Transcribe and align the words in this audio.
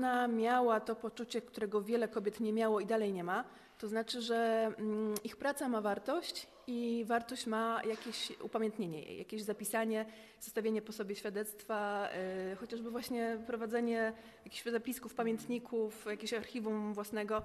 ona 0.00 0.28
miała 0.28 0.80
to 0.80 0.96
poczucie, 0.96 1.42
którego 1.42 1.82
wiele 1.82 2.08
kobiet 2.08 2.40
nie 2.40 2.52
miało 2.52 2.80
i 2.80 2.86
dalej 2.86 3.12
nie 3.12 3.24
ma. 3.24 3.44
To 3.78 3.88
znaczy, 3.88 4.22
że 4.22 4.70
mm, 4.78 5.14
ich 5.24 5.36
praca 5.36 5.68
ma 5.68 5.80
wartość 5.80 6.46
i 6.66 7.04
wartość 7.08 7.46
ma 7.46 7.80
jakieś 7.88 8.32
upamiętnienie 8.42 9.02
jej, 9.02 9.18
jakieś 9.18 9.42
zapisanie, 9.42 10.06
zostawienie 10.40 10.82
po 10.82 10.92
sobie 10.92 11.16
świadectwa, 11.16 12.08
yy, 12.48 12.56
chociażby 12.56 12.90
właśnie 12.90 13.38
prowadzenie 13.46 14.12
jakichś 14.44 14.64
zapisków, 14.64 15.14
pamiętników, 15.14 16.06
jakiegoś 16.06 16.34
archiwum 16.34 16.94
własnego. 16.94 17.42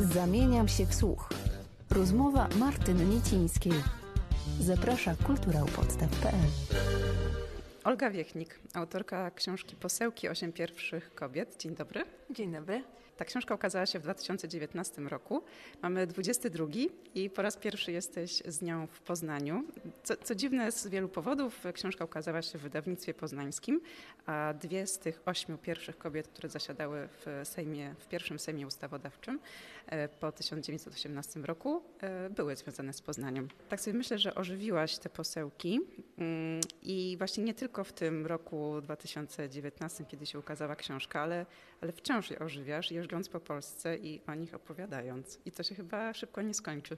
Zamieniam 0.00 0.68
się 0.68 0.86
w 0.86 0.94
słuch. 0.94 1.28
Rozmowa 1.90 2.48
Martyny 2.58 3.04
Niecińskiej. 3.04 3.82
Zaprasza 4.60 5.14
kulturałpodstaw.pl 5.26 7.25
Olga 7.86 8.10
Wiechnik, 8.10 8.60
autorka 8.74 9.30
książki 9.30 9.76
Posełki 9.76 10.28
Osiem 10.28 10.52
pierwszych 10.52 11.14
kobiet. 11.14 11.56
Dzień 11.58 11.74
dobry. 11.74 12.04
Dzień 12.30 12.52
dobry. 12.52 12.82
Ta 13.16 13.24
książka 13.24 13.54
ukazała 13.54 13.86
się 13.86 13.98
w 13.98 14.02
2019 14.02 15.02
roku. 15.02 15.42
Mamy 15.82 16.06
22 16.06 16.66
i 17.14 17.30
po 17.30 17.42
raz 17.42 17.56
pierwszy 17.56 17.92
jesteś 17.92 18.42
z 18.46 18.62
nią 18.62 18.86
w 18.86 19.00
Poznaniu. 19.00 19.64
Co, 20.02 20.16
co, 20.16 20.34
dziwne 20.34 20.72
z 20.72 20.86
wielu 20.86 21.08
powodów, 21.08 21.64
książka 21.74 22.04
ukazała 22.04 22.42
się 22.42 22.58
w 22.58 22.62
wydawnictwie 22.62 23.14
poznańskim, 23.14 23.80
a 24.26 24.54
dwie 24.60 24.86
z 24.86 24.98
tych 24.98 25.22
ośmiu 25.26 25.58
pierwszych 25.58 25.98
kobiet, 25.98 26.28
które 26.28 26.48
zasiadały 26.48 27.08
w 27.08 27.40
Sejmie, 27.44 27.94
w 27.98 28.08
pierwszym 28.08 28.38
Sejmie 28.38 28.66
Ustawodawczym 28.66 29.40
e, 29.86 30.08
po 30.08 30.32
1918 30.32 31.40
roku, 31.40 31.82
e, 32.00 32.30
były 32.30 32.56
związane 32.56 32.92
z 32.92 33.02
Poznaniem. 33.02 33.48
Tak 33.68 33.80
sobie 33.80 33.98
myślę, 33.98 34.18
że 34.18 34.34
ożywiłaś 34.34 34.98
te 34.98 35.10
posełki 35.10 35.80
mm, 36.18 36.60
i 36.82 37.14
właśnie 37.18 37.44
nie 37.44 37.54
tylko 37.54 37.84
w 37.84 37.92
tym 37.92 38.26
roku 38.26 38.80
2019, 38.80 40.04
kiedy 40.04 40.26
się 40.26 40.38
ukazała 40.38 40.76
książka, 40.76 41.20
ale, 41.20 41.46
ale 41.80 41.92
wciąż 41.92 42.30
je 42.30 42.38
ożywiasz 42.38 42.90
jeżdżąc 43.06 43.28
po 43.28 43.40
Polsce 43.40 43.96
i 43.96 44.20
o 44.26 44.34
nich 44.34 44.54
opowiadając. 44.54 45.38
I 45.44 45.52
to 45.52 45.62
się 45.62 45.74
chyba 45.74 46.14
szybko 46.14 46.42
nie 46.42 46.54
skończy. 46.54 46.96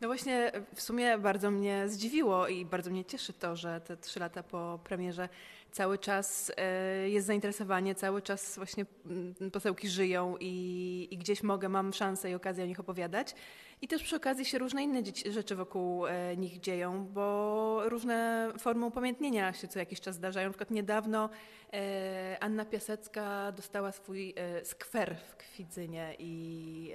No 0.00 0.08
właśnie, 0.08 0.52
w 0.74 0.82
sumie 0.82 1.18
bardzo 1.18 1.50
mnie 1.50 1.88
zdziwiło 1.88 2.48
i 2.48 2.64
bardzo 2.64 2.90
mnie 2.90 3.04
cieszy 3.04 3.32
to, 3.32 3.56
że 3.56 3.80
te 3.80 3.96
trzy 3.96 4.20
lata 4.20 4.42
po 4.42 4.80
premierze 4.84 5.28
cały 5.72 5.98
czas 5.98 6.52
e, 6.56 7.08
jest 7.08 7.26
zainteresowanie, 7.26 7.94
cały 7.94 8.22
czas 8.22 8.56
właśnie 8.56 8.86
mm, 9.06 9.34
posełki 9.52 9.88
żyją 9.88 10.36
i, 10.40 11.08
i 11.10 11.18
gdzieś 11.18 11.42
mogę, 11.42 11.68
mam 11.68 11.92
szansę 11.92 12.30
i 12.30 12.34
okazję 12.34 12.64
o 12.64 12.66
nich 12.66 12.80
opowiadać. 12.80 13.34
I 13.82 13.88
też 13.88 14.02
przy 14.02 14.16
okazji 14.16 14.44
się 14.44 14.58
różne 14.58 14.82
inne 14.82 15.02
rzeczy 15.30 15.56
wokół 15.56 16.06
e, 16.06 16.36
nich 16.36 16.60
dzieją, 16.60 17.06
bo 17.06 17.82
różne 17.88 18.48
formy 18.58 18.86
upamiętnienia 18.86 19.52
się 19.52 19.68
co 19.68 19.78
jakiś 19.78 20.00
czas 20.00 20.14
zdarzają. 20.14 20.48
Na 20.48 20.52
przykład 20.52 20.70
niedawno 20.70 21.30
e, 21.72 22.36
Anna 22.40 22.64
Piasecka 22.64 23.52
dostała 23.52 23.92
swój 23.92 24.34
skwer 24.64 25.16
w 25.16 25.36
Kwidzynie 25.36 26.16
i 26.18 26.92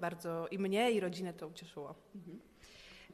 bardzo 0.00 0.48
i 0.50 0.58
mnie 0.58 0.90
i 0.90 1.00
rodzinę 1.00 1.32
to 1.32 1.48
ucieszyło. 1.48 1.94
Mhm. 2.14 2.51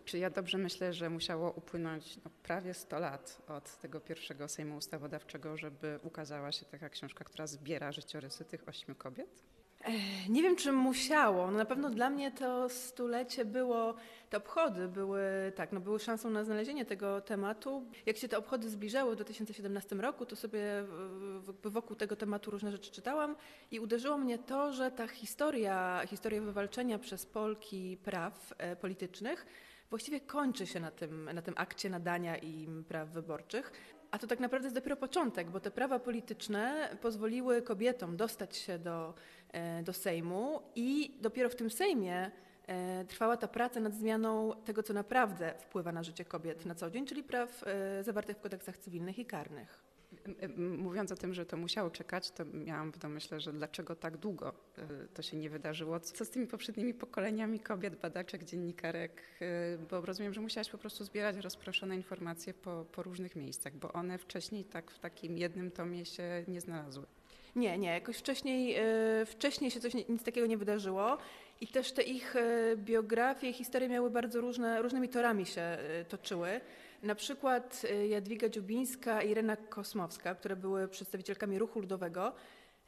Czy 0.08 0.18
ja 0.18 0.30
dobrze 0.30 0.58
myślę, 0.58 0.92
że 0.92 1.10
musiało 1.10 1.50
upłynąć 1.50 2.16
no, 2.24 2.30
prawie 2.42 2.74
100 2.74 2.98
lat 2.98 3.42
od 3.48 3.76
tego 3.76 4.00
pierwszego 4.00 4.48
Sejmu 4.48 4.76
Ustawodawczego, 4.76 5.56
żeby 5.56 5.98
ukazała 6.02 6.52
się 6.52 6.64
taka 6.64 6.88
książka, 6.88 7.24
która 7.24 7.46
zbiera 7.46 7.92
życiorysy 7.92 8.44
tych 8.44 8.68
ośmiu 8.68 8.94
kobiet? 8.94 9.42
Nie 10.28 10.42
wiem, 10.42 10.56
czy 10.56 10.72
musiało. 10.72 11.50
No 11.50 11.58
na 11.58 11.64
pewno 11.64 11.90
dla 11.90 12.10
mnie 12.10 12.32
to 12.32 12.68
stulecie 12.68 13.44
było, 13.44 13.94
te 14.30 14.36
obchody 14.36 14.88
były, 14.88 15.22
tak, 15.54 15.72
no 15.72 15.80
były 15.80 15.98
szansą 15.98 16.30
na 16.30 16.44
znalezienie 16.44 16.84
tego 16.84 17.20
tematu. 17.20 17.86
Jak 18.06 18.16
się 18.16 18.28
te 18.28 18.38
obchody 18.38 18.70
zbliżały 18.70 19.12
w 19.12 19.16
2017 19.16 19.96
roku, 19.96 20.26
to 20.26 20.36
sobie 20.36 20.62
wokół 21.64 21.96
tego 21.96 22.16
tematu 22.16 22.50
różne 22.50 22.72
rzeczy 22.72 22.90
czytałam 22.90 23.36
i 23.70 23.80
uderzyło 23.80 24.18
mnie 24.18 24.38
to, 24.38 24.72
że 24.72 24.90
ta 24.90 25.08
historia, 25.08 26.02
historia 26.06 26.40
wywalczenia 26.40 26.98
przez 26.98 27.26
Polki 27.26 27.98
praw 28.04 28.54
e, 28.58 28.76
politycznych 28.76 29.46
właściwie 29.90 30.20
kończy 30.20 30.66
się 30.66 30.80
na 30.80 30.90
tym, 30.90 31.30
na 31.34 31.42
tym 31.42 31.54
akcie 31.56 31.90
nadania 31.90 32.36
im 32.36 32.84
praw 32.84 33.08
wyborczych. 33.08 33.72
A 34.10 34.18
to 34.18 34.26
tak 34.26 34.40
naprawdę 34.40 34.66
jest 34.66 34.76
dopiero 34.76 34.96
początek, 34.96 35.50
bo 35.50 35.60
te 35.60 35.70
prawa 35.70 35.98
polityczne 35.98 36.96
pozwoliły 37.00 37.62
kobietom 37.62 38.16
dostać 38.16 38.56
się 38.56 38.78
do, 38.78 39.14
e, 39.52 39.82
do 39.82 39.92
Sejmu 39.92 40.62
i 40.74 41.18
dopiero 41.20 41.48
w 41.48 41.56
tym 41.56 41.70
Sejmie 41.70 42.30
e, 42.66 43.04
trwała 43.04 43.36
ta 43.36 43.48
praca 43.48 43.80
nad 43.80 43.94
zmianą 43.94 44.52
tego, 44.64 44.82
co 44.82 44.92
naprawdę 44.92 45.54
wpływa 45.58 45.92
na 45.92 46.02
życie 46.02 46.24
kobiet 46.24 46.66
na 46.66 46.74
co 46.74 46.90
dzień, 46.90 47.06
czyli 47.06 47.22
praw 47.22 47.64
e, 47.66 48.04
zawartych 48.04 48.36
w 48.36 48.40
kodeksach 48.40 48.78
cywilnych 48.78 49.18
i 49.18 49.26
karnych. 49.26 49.87
Mówiąc 50.56 51.12
o 51.12 51.16
tym, 51.16 51.34
że 51.34 51.46
to 51.46 51.56
musiało 51.56 51.90
czekać, 51.90 52.30
to 52.30 52.44
miałam 52.44 52.92
w 52.92 52.98
domyśle, 52.98 53.40
że 53.40 53.52
dlaczego 53.52 53.96
tak 53.96 54.16
długo 54.16 54.52
y, 54.78 54.82
to 55.14 55.22
się 55.22 55.36
nie 55.36 55.50
wydarzyło. 55.50 56.00
Co 56.00 56.24
z 56.24 56.30
tymi 56.30 56.46
poprzednimi 56.46 56.94
pokoleniami 56.94 57.60
kobiet, 57.60 57.96
badaczek, 57.96 58.44
dziennikarek? 58.44 59.22
Y, 59.42 59.78
bo 59.90 60.00
rozumiem, 60.00 60.34
że 60.34 60.40
musiałaś 60.40 60.70
po 60.70 60.78
prostu 60.78 61.04
zbierać 61.04 61.36
rozproszone 61.36 61.96
informacje 61.96 62.54
po, 62.54 62.84
po 62.92 63.02
różnych 63.02 63.36
miejscach, 63.36 63.76
bo 63.76 63.92
one 63.92 64.18
wcześniej 64.18 64.64
tak 64.64 64.90
w 64.90 64.98
takim 64.98 65.38
jednym 65.38 65.70
tomie 65.70 66.04
się 66.04 66.44
nie 66.48 66.60
znalazły. 66.60 67.06
Nie, 67.56 67.78
nie, 67.78 67.88
jakoś 67.88 68.16
wcześniej, 68.16 68.76
y, 69.22 69.26
wcześniej 69.26 69.70
się 69.70 69.80
coś, 69.80 69.94
nic 69.94 70.22
takiego 70.22 70.46
nie 70.46 70.58
wydarzyło 70.58 71.18
i 71.60 71.66
też 71.66 71.92
te 71.92 72.02
ich 72.02 72.34
biografie, 72.76 73.52
historie 73.52 73.88
miały 73.88 74.10
bardzo 74.10 74.40
różne, 74.40 74.82
różnymi 74.82 75.08
torami 75.08 75.46
się 75.46 75.78
toczyły. 76.08 76.60
Na 77.02 77.14
przykład 77.14 77.82
y, 77.90 78.08
Jadwiga 78.08 78.48
Dziubińska 78.48 79.22
i 79.22 79.30
Irena 79.30 79.56
Kosmowska, 79.56 80.34
które 80.34 80.56
były 80.56 80.88
przedstawicielkami 80.88 81.58
ruchu 81.58 81.80
ludowego, 81.80 82.32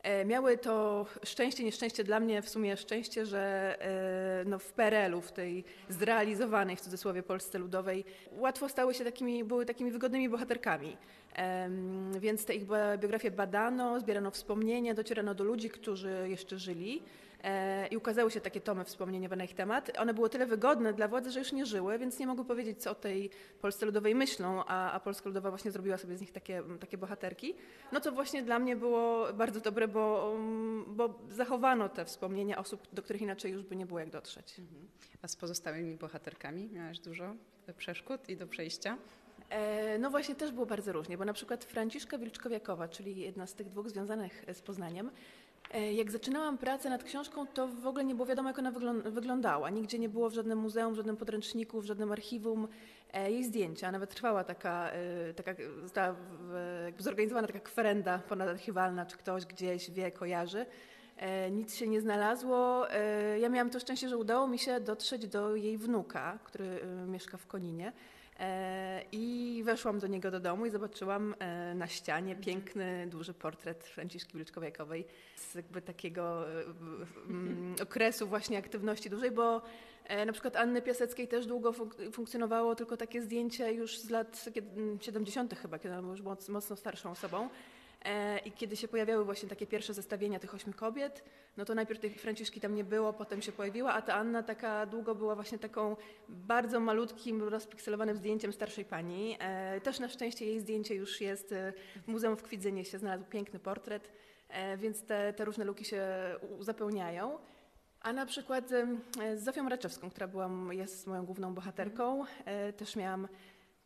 e, 0.02 0.24
miały 0.24 0.58
to 0.58 1.06
szczęście, 1.24 1.64
nieszczęście 1.64 2.04
dla 2.04 2.20
mnie, 2.20 2.42
w 2.42 2.48
sumie 2.48 2.76
szczęście, 2.76 3.26
że 3.26 3.76
e, 3.80 4.44
no 4.44 4.58
w 4.58 4.72
PRL-u, 4.72 5.20
w 5.20 5.32
tej 5.32 5.64
zrealizowanej 5.88 6.76
w 6.76 6.80
cudzysłowie 6.80 7.22
Polsce 7.22 7.58
Ludowej, 7.58 8.04
łatwo 8.32 8.68
stały 8.68 8.94
się 8.94 9.04
takimi, 9.04 9.44
były 9.44 9.66
takimi 9.66 9.90
wygodnymi 9.90 10.28
bohaterkami. 10.28 10.96
Więc 12.20 12.44
te 12.44 12.54
ich 12.54 12.64
biografie 12.98 13.30
badano, 13.30 14.00
zbierano 14.00 14.30
wspomnienia, 14.30 14.94
docierano 14.94 15.34
do 15.34 15.44
ludzi, 15.44 15.70
którzy 15.70 16.26
jeszcze 16.28 16.58
żyli. 16.58 17.02
E, 17.44 17.86
i 17.86 17.96
ukazały 17.96 18.30
się 18.30 18.40
takie 18.40 18.60
tomy 18.60 18.84
wspomnieniowe 18.84 19.36
na 19.36 19.44
ich 19.44 19.54
temat. 19.54 19.98
One 19.98 20.14
były 20.14 20.30
tyle 20.30 20.46
wygodne 20.46 20.92
dla 20.92 21.08
władzy, 21.08 21.30
że 21.30 21.38
już 21.38 21.52
nie 21.52 21.66
żyły, 21.66 21.98
więc 21.98 22.18
nie 22.18 22.26
mogły 22.26 22.44
powiedzieć, 22.44 22.82
co 22.82 22.90
o 22.90 22.94
tej 22.94 23.30
Polsce 23.60 23.86
Ludowej 23.86 24.14
myślą, 24.14 24.64
a, 24.66 24.92
a 24.92 25.00
Polska 25.00 25.28
Ludowa 25.28 25.50
właśnie 25.50 25.70
zrobiła 25.70 25.96
sobie 25.96 26.16
z 26.16 26.20
nich 26.20 26.32
takie, 26.32 26.62
takie 26.80 26.98
bohaterki. 26.98 27.54
No 27.92 28.00
to 28.00 28.12
właśnie 28.12 28.42
dla 28.42 28.58
mnie 28.58 28.76
było 28.76 29.32
bardzo 29.32 29.60
dobre, 29.60 29.88
bo, 29.88 30.36
bo 30.86 31.18
zachowano 31.28 31.88
te 31.88 32.04
wspomnienia 32.04 32.58
osób, 32.58 32.88
do 32.92 33.02
których 33.02 33.22
inaczej 33.22 33.52
już 33.52 33.62
by 33.62 33.76
nie 33.76 33.86
było 33.86 34.00
jak 34.00 34.10
dotrzeć. 34.10 34.58
Mhm. 34.58 34.88
A 35.22 35.28
z 35.28 35.36
pozostałymi 35.36 35.96
bohaterkami 35.96 36.68
miałaś 36.68 36.98
dużo 36.98 37.34
przeszkód 37.76 38.28
i 38.28 38.36
do 38.36 38.46
przejścia? 38.46 38.98
E, 39.50 39.98
no 39.98 40.10
właśnie 40.10 40.34
też 40.34 40.52
było 40.52 40.66
bardzo 40.66 40.92
różnie, 40.92 41.18
bo 41.18 41.24
na 41.24 41.32
przykład 41.32 41.64
Franciszka 41.64 42.18
Wilczkowiakowa, 42.18 42.88
czyli 42.88 43.20
jedna 43.20 43.46
z 43.46 43.54
tych 43.54 43.68
dwóch 43.68 43.88
związanych 43.90 44.44
z 44.52 44.62
Poznaniem, 44.62 45.10
jak 45.92 46.10
zaczynałam 46.10 46.58
pracę 46.58 46.90
nad 46.90 47.04
książką, 47.04 47.46
to 47.46 47.68
w 47.68 47.86
ogóle 47.86 48.04
nie 48.04 48.14
było 48.14 48.26
wiadomo, 48.26 48.48
jak 48.48 48.58
ona 48.58 48.72
wyglądała. 49.04 49.70
Nigdzie 49.70 49.98
nie 49.98 50.08
było 50.08 50.30
w 50.30 50.34
żadnym 50.34 50.58
muzeum, 50.58 50.92
w 50.92 50.96
żadnym 50.96 51.16
podręczniku, 51.16 51.80
w 51.80 51.84
żadnym 51.84 52.12
archiwum 52.12 52.68
e, 53.12 53.30
jej 53.30 53.44
zdjęcia. 53.44 53.92
Nawet 53.92 54.14
trwała 54.14 54.44
taka, 54.44 54.90
e, 54.90 55.34
taka 55.34 55.52
została 55.82 56.14
zorganizowana 56.98 57.46
taka 57.46 57.60
kwerenda 57.60 58.18
ponadarchiwalna, 58.18 59.06
czy 59.06 59.16
ktoś 59.16 59.46
gdzieś 59.46 59.90
wie, 59.90 60.10
kojarzy. 60.10 60.66
Nic 61.50 61.76
się 61.76 61.88
nie 61.88 62.00
znalazło. 62.00 62.86
Ja 63.40 63.48
miałam 63.48 63.70
to 63.70 63.80
szczęście, 63.80 64.08
że 64.08 64.16
udało 64.16 64.46
mi 64.46 64.58
się 64.58 64.80
dotrzeć 64.80 65.26
do 65.26 65.56
jej 65.56 65.78
wnuka, 65.78 66.38
który 66.44 66.80
mieszka 67.06 67.36
w 67.36 67.46
Koninie. 67.46 67.92
E, 68.40 69.02
I 69.12 69.62
weszłam 69.64 69.98
do 69.98 70.06
niego 70.06 70.30
do 70.30 70.40
domu 70.40 70.66
i 70.66 70.70
zobaczyłam 70.70 71.34
e, 71.38 71.74
na 71.74 71.86
ścianie 71.86 72.36
piękny, 72.36 73.06
duży 73.06 73.34
portret 73.34 73.84
Franciszki 73.84 74.36
Wilczkowiakowej 74.36 75.04
z 75.36 75.54
jakby 75.54 75.82
takiego 75.82 76.46
e, 76.48 77.82
okresu 77.82 78.26
właśnie 78.26 78.58
aktywności 78.58 79.10
dużej, 79.10 79.30
bo 79.30 79.62
na 80.26 80.32
przykład 80.32 80.56
Anny 80.56 80.82
Piaseckiej 80.82 81.28
też 81.28 81.46
długo 81.46 81.72
funkcjonowało 82.12 82.74
tylko 82.74 82.96
takie 82.96 83.22
zdjęcie 83.22 83.72
już 83.72 83.98
z 83.98 84.10
lat 84.10 84.44
70. 85.00 85.54
chyba, 85.54 85.78
kiedy 85.78 85.94
ona 85.94 86.02
była 86.02 86.14
już 86.14 86.48
mocno 86.48 86.76
starszą 86.76 87.10
osobą. 87.10 87.48
E, 88.04 88.38
I 88.38 88.52
kiedy 88.52 88.76
się 88.76 88.88
pojawiały 88.88 89.24
właśnie 89.24 89.48
takie 89.48 89.66
pierwsze 89.66 89.94
zestawienia 89.94 90.38
tych 90.38 90.54
ośmiu 90.54 90.72
kobiet, 90.72 91.24
no 91.56 91.64
to 91.64 91.74
najpierw 91.74 92.00
tej 92.00 92.10
Franciszki 92.10 92.60
tam 92.60 92.74
nie 92.74 92.84
było, 92.84 93.12
potem 93.12 93.42
się 93.42 93.52
pojawiła, 93.52 93.92
a 93.92 94.02
ta 94.02 94.14
Anna 94.14 94.42
taka 94.42 94.86
długo 94.86 95.14
była 95.14 95.34
właśnie 95.34 95.58
taką 95.58 95.96
bardzo 96.28 96.80
malutkim, 96.80 97.42
rozpikselowanym 97.42 98.16
zdjęciem 98.16 98.52
starszej 98.52 98.84
pani. 98.84 99.36
E, 99.40 99.80
też 99.80 100.00
na 100.00 100.08
szczęście 100.08 100.46
jej 100.46 100.60
zdjęcie 100.60 100.94
już 100.94 101.20
jest 101.20 101.52
e, 101.52 101.72
w 102.06 102.08
Muzeum 102.08 102.36
w 102.36 102.42
Kwidzynie, 102.42 102.84
się 102.84 102.98
znalazł 102.98 103.24
piękny 103.24 103.58
portret, 103.58 104.10
więc 104.78 105.02
te, 105.02 105.32
te 105.32 105.44
różne 105.44 105.64
luki 105.64 105.84
się 105.84 106.06
uzupełniają. 106.58 107.38
A 108.00 108.12
na 108.12 108.26
przykład 108.26 108.70
z 109.34 109.44
Zofią 109.44 109.68
Raczewską, 109.68 110.10
która 110.10 110.28
była, 110.28 110.50
jest 110.70 111.06
moją 111.06 111.24
główną 111.24 111.54
bohaterką, 111.54 112.24
też 112.76 112.96
miałam 112.96 113.28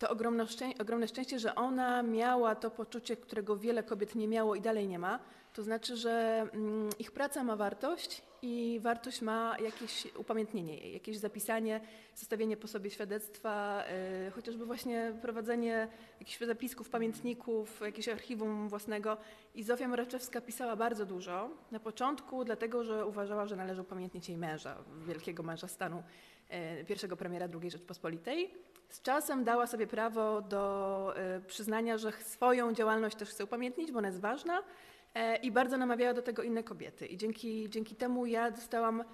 to 0.04 0.10
ogromne, 0.10 0.44
szczę- 0.44 0.80
ogromne 0.80 1.08
szczęście, 1.08 1.38
że 1.38 1.54
ona 1.54 2.02
miała 2.02 2.54
to 2.54 2.70
poczucie, 2.70 3.16
którego 3.16 3.56
wiele 3.56 3.82
kobiet 3.82 4.14
nie 4.14 4.28
miało 4.28 4.54
i 4.54 4.60
dalej 4.60 4.88
nie 4.88 4.98
ma. 4.98 5.18
To 5.54 5.62
znaczy, 5.62 5.96
że 5.96 6.46
mm, 6.52 6.90
ich 6.98 7.12
praca 7.12 7.44
ma 7.44 7.56
wartość 7.56 8.22
i 8.42 8.80
wartość 8.82 9.22
ma 9.22 9.56
jakieś 9.62 10.06
upamiętnienie 10.16 10.76
jej, 10.78 10.92
jakieś 10.92 11.16
zapisanie, 11.18 11.80
zostawienie 12.14 12.56
po 12.56 12.68
sobie 12.68 12.90
świadectwa, 12.90 13.84
y, 14.28 14.30
chociażby 14.30 14.66
właśnie 14.66 15.12
prowadzenie 15.22 15.88
jakichś 16.20 16.38
zapisków, 16.38 16.88
pamiętników, 16.90 17.80
jakiegoś 17.80 18.08
archiwum 18.08 18.68
własnego. 18.68 19.16
I 19.54 19.62
Zofia 19.62 19.88
Moraczewska 19.88 20.40
pisała 20.40 20.76
bardzo 20.76 21.06
dużo. 21.06 21.50
Na 21.70 21.80
początku 21.80 22.44
dlatego, 22.44 22.84
że 22.84 23.06
uważała, 23.06 23.46
że 23.46 23.56
należy 23.56 23.80
upamiętnić 23.80 24.28
jej 24.28 24.38
męża, 24.38 24.76
wielkiego 25.06 25.42
męża 25.42 25.68
stanu, 25.68 26.02
y, 26.80 26.84
pierwszego 26.84 27.16
premiera 27.16 27.48
II 27.60 27.70
Rzeczpospolitej. 27.70 28.54
Z 28.94 29.02
czasem 29.02 29.44
dała 29.44 29.66
sobie 29.66 29.86
prawo 29.86 30.42
do 30.42 31.14
y, 31.36 31.40
przyznania, 31.40 31.98
że 31.98 32.12
swoją 32.12 32.72
działalność 32.72 33.16
też 33.16 33.30
chce 33.30 33.44
upamiętnić, 33.44 33.92
bo 33.92 33.98
ona 33.98 34.08
jest 34.08 34.20
ważna 34.20 34.62
e, 35.14 35.36
i 35.36 35.50
bardzo 35.50 35.76
namawiała 35.76 36.14
do 36.14 36.22
tego 36.22 36.42
inne 36.42 36.62
kobiety. 36.62 37.06
I 37.06 37.16
dzięki, 37.16 37.70
dzięki 37.70 37.96
temu 37.96 38.26
ja 38.26 38.50
dostałam 38.50 39.04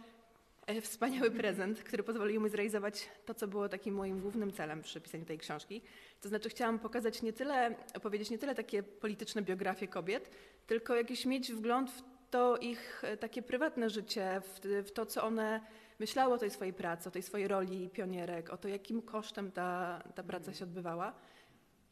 e, 0.66 0.80
wspaniały 0.80 1.30
prezent, 1.40 1.82
który 1.82 2.02
pozwolił 2.02 2.40
mi 2.40 2.50
zrealizować 2.50 3.08
to, 3.24 3.34
co 3.34 3.48
było 3.48 3.68
takim 3.68 3.94
moim 3.94 4.20
głównym 4.20 4.52
celem 4.52 4.82
przy 4.82 5.00
pisaniu 5.00 5.24
tej 5.24 5.38
książki. 5.38 5.82
To 6.20 6.28
znaczy 6.28 6.48
chciałam 6.48 6.78
pokazać 6.78 7.22
nie 7.22 7.32
tyle, 7.32 7.74
opowiedzieć 7.94 8.30
nie 8.30 8.38
tyle 8.38 8.54
takie 8.54 8.82
polityczne 8.82 9.42
biografie 9.42 9.88
kobiet, 9.88 10.30
tylko 10.66 10.94
jakiś 10.94 11.26
mieć 11.26 11.52
wgląd 11.52 11.90
w 11.90 12.02
to 12.30 12.56
ich 12.56 13.04
e, 13.04 13.16
takie 13.16 13.42
prywatne 13.42 13.90
życie, 13.90 14.40
w, 14.40 14.60
w 14.86 14.92
to, 14.92 15.06
co 15.06 15.24
one 15.24 15.60
myślały 15.98 16.34
o 16.34 16.38
tej 16.38 16.50
swojej 16.50 16.72
pracy, 16.72 17.08
o 17.08 17.12
tej 17.12 17.22
swojej 17.22 17.48
roli 17.48 17.88
pionierek, 17.88 18.50
o 18.50 18.56
to, 18.56 18.68
jakim 18.68 19.02
kosztem 19.02 19.52
ta, 19.52 20.02
ta 20.14 20.22
praca 20.22 20.54
się 20.54 20.64
odbywała. 20.64 21.12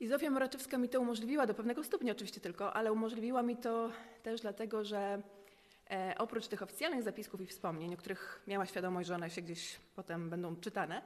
I 0.00 0.06
Zofia 0.06 0.31
Moraczewska 0.31 0.79
mi 0.79 0.88
to 0.88 1.00
umożliwiła, 1.00 1.46
do 1.46 1.55
pewnego 1.55 1.85
stopnia 1.85 2.12
oczywiście 2.12 2.40
tylko, 2.40 2.73
ale 2.73 2.93
umożliwiła 2.93 3.43
mi 3.43 3.56
to 3.56 3.90
też 4.23 4.40
dlatego, 4.40 4.85
że 4.85 5.23
e, 5.90 6.14
oprócz 6.19 6.46
tych 6.49 6.62
oficjalnych 6.62 7.02
zapisków 7.02 7.40
i 7.40 7.46
wspomnień, 7.46 7.94
o 7.94 7.96
których 7.96 8.43
miała 8.46 8.67
świadomość, 8.67 9.08
że 9.08 9.14
one 9.14 9.31
się 9.31 9.43
gdzieś 9.43 9.81
potem 9.96 10.31
będą 10.31 10.56
czytane, 10.56 11.02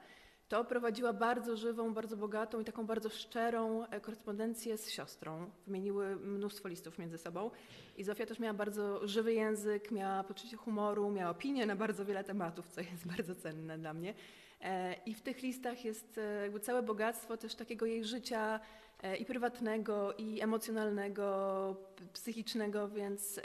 to 0.53 0.65
prowadziła 0.65 1.13
bardzo 1.13 1.57
żywą, 1.57 1.93
bardzo 1.93 2.17
bogatą 2.17 2.59
i 2.59 2.65
taką 2.65 2.85
bardzo 2.85 3.09
szczerą 3.09 3.85
e, 3.85 4.01
korespondencję 4.01 4.77
z 4.77 4.89
siostrą. 4.89 5.49
Wymieniły 5.67 6.15
mnóstwo 6.15 6.67
listów 6.67 6.99
między 6.99 7.17
sobą. 7.17 7.51
I 7.97 8.03
Zofia 8.03 8.25
też 8.25 8.39
miała 8.39 8.53
bardzo 8.53 9.07
żywy 9.07 9.33
język, 9.33 9.91
miała 9.91 10.23
poczucie 10.23 10.57
humoru, 10.57 11.11
miała 11.11 11.31
opinie 11.31 11.65
na 11.65 11.75
bardzo 11.75 12.05
wiele 12.05 12.23
tematów, 12.23 12.67
co 12.67 12.81
jest 12.81 13.07
bardzo 13.17 13.35
cenne 13.35 13.77
dla 13.77 13.93
mnie. 13.93 14.13
E, 14.61 14.95
I 15.05 15.13
w 15.13 15.21
tych 15.21 15.41
listach 15.41 15.85
jest 15.85 16.17
e, 16.17 16.41
jakby 16.41 16.59
całe 16.59 16.83
bogactwo 16.83 17.37
też 17.37 17.55
takiego 17.55 17.85
jej 17.85 18.05
życia 18.05 18.59
i 19.19 19.25
prywatnego, 19.25 20.13
i 20.17 20.41
emocjonalnego, 20.41 21.75
psychicznego, 22.13 22.89
więc, 22.89 23.39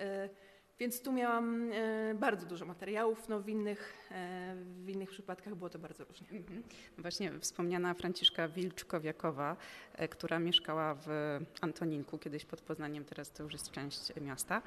więc 0.81 1.03
tu 1.03 1.13
miałam 1.13 1.73
e, 1.73 2.15
bardzo 2.15 2.47
dużo 2.47 2.67
materiałów. 2.67 3.29
No 3.29 3.41
w, 3.41 3.49
innych, 3.49 4.09
e, 4.11 4.55
w 4.85 4.89
innych 4.89 5.11
przypadkach 5.11 5.55
było 5.55 5.71
to 5.71 5.79
bardzo 5.79 6.05
różnie. 6.05 6.29
Mhm. 6.31 6.63
Właśnie 6.99 7.39
wspomniana 7.41 7.95
Franciszka 7.95 8.49
Wilczkowiakowa, 8.49 9.57
e, 9.95 10.09
która 10.09 10.39
mieszkała 10.39 10.95
w 10.95 11.39
Antoninku, 11.61 12.19
kiedyś 12.19 12.45
pod 12.45 12.61
Poznaniem, 12.61 13.05
teraz 13.05 13.31
to 13.31 13.43
już 13.43 13.53
jest 13.53 13.71
część 13.71 14.13
miasta. 14.21 14.63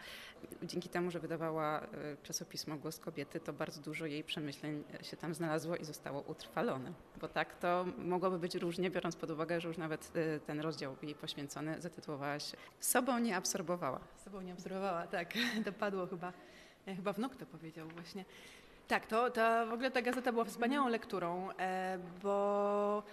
Dzięki 0.63 0.89
temu, 0.89 1.11
że 1.11 1.19
wydawała 1.19 1.87
czasopismo 2.23 2.77
Głos 2.77 2.99
Kobiety, 2.99 3.39
to 3.39 3.53
bardzo 3.53 3.81
dużo 3.81 4.05
jej 4.05 4.23
przemyśleń 4.23 4.83
się 5.01 5.17
tam 5.17 5.33
znalazło 5.33 5.75
i 5.75 5.85
zostało 5.85 6.21
utrwalone. 6.21 6.93
Bo 7.21 7.27
tak 7.27 7.55
to 7.55 7.85
mogłoby 7.97 8.39
być 8.39 8.55
różnie, 8.55 8.89
biorąc 8.89 9.15
pod 9.15 9.29
uwagę, 9.29 9.61
że 9.61 9.67
już 9.67 9.77
nawet 9.77 10.11
e, 10.15 10.39
ten 10.39 10.59
rozdział 10.59 10.95
jej 11.01 11.15
poświęcony 11.15 11.81
zatytułowałaś 11.81 12.51
Sobą 12.79 13.19
nie 13.19 13.35
absorbowała. 13.35 13.99
Sobą 14.15 14.41
nie 14.41 14.53
obserwowała, 14.53 15.07
tak. 15.07 15.33
To 15.65 15.71
padło 15.71 16.07
chyba, 16.07 16.33
e, 16.87 16.95
chyba 16.95 17.13
wnuk 17.13 17.35
to 17.35 17.45
powiedział 17.45 17.87
właśnie. 17.87 18.25
Tak, 18.87 19.07
to, 19.07 19.31
to 19.31 19.67
w 19.67 19.73
ogóle 19.73 19.91
ta 19.91 20.01
gazeta 20.01 20.31
była 20.31 20.45
wspaniałą 20.45 20.89
lekturą, 20.89 21.49
e, 21.59 21.99
bo 22.23 23.03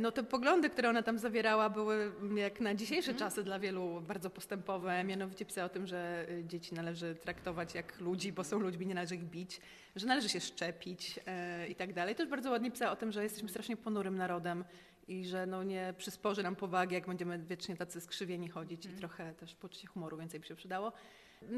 no, 0.00 0.12
te 0.12 0.22
poglądy, 0.22 0.70
które 0.70 0.90
ona 0.90 1.02
tam 1.02 1.18
zawierała, 1.18 1.70
były 1.70 2.12
jak 2.36 2.60
na 2.60 2.74
dzisiejsze 2.74 3.14
czasy 3.14 3.44
dla 3.44 3.58
wielu 3.58 4.00
bardzo 4.00 4.30
postępowe. 4.30 5.04
Mianowicie 5.04 5.44
pisała 5.44 5.66
o 5.66 5.68
tym, 5.68 5.86
że 5.86 6.26
e, 6.30 6.44
dzieci 6.44 6.74
należy 6.74 7.14
traktować 7.14 7.74
jak 7.74 8.00
ludzi, 8.00 8.32
bo 8.32 8.44
są 8.44 8.58
ludźmi, 8.58 8.86
nie 8.86 8.94
należy 8.94 9.14
ich 9.14 9.24
bić, 9.24 9.60
że 9.96 10.06
należy 10.06 10.28
się 10.28 10.40
szczepić 10.40 11.20
e, 11.26 11.68
i 11.68 11.74
tak 11.74 11.92
dalej. 11.92 12.14
Też 12.14 12.28
bardzo 12.28 12.50
ładnie 12.50 12.70
pisała 12.70 12.92
o 12.92 12.96
tym, 12.96 13.12
że 13.12 13.22
jesteśmy 13.22 13.48
strasznie 13.48 13.76
ponurym 13.76 14.16
narodem 14.16 14.64
i 15.08 15.24
że 15.24 15.46
no, 15.46 15.64
nie 15.64 15.94
przysporzy 15.98 16.42
nam 16.42 16.56
powagi, 16.56 16.94
jak 16.94 17.06
będziemy 17.06 17.38
wiecznie 17.38 17.76
tacy 17.76 18.00
skrzywieni 18.00 18.48
chodzić 18.48 18.86
i 18.86 18.88
trochę 18.88 19.34
też 19.34 19.54
poczucie 19.54 19.86
humoru 19.88 20.16
więcej 20.16 20.40
by 20.40 20.46
się 20.46 20.54
przydało. 20.54 20.92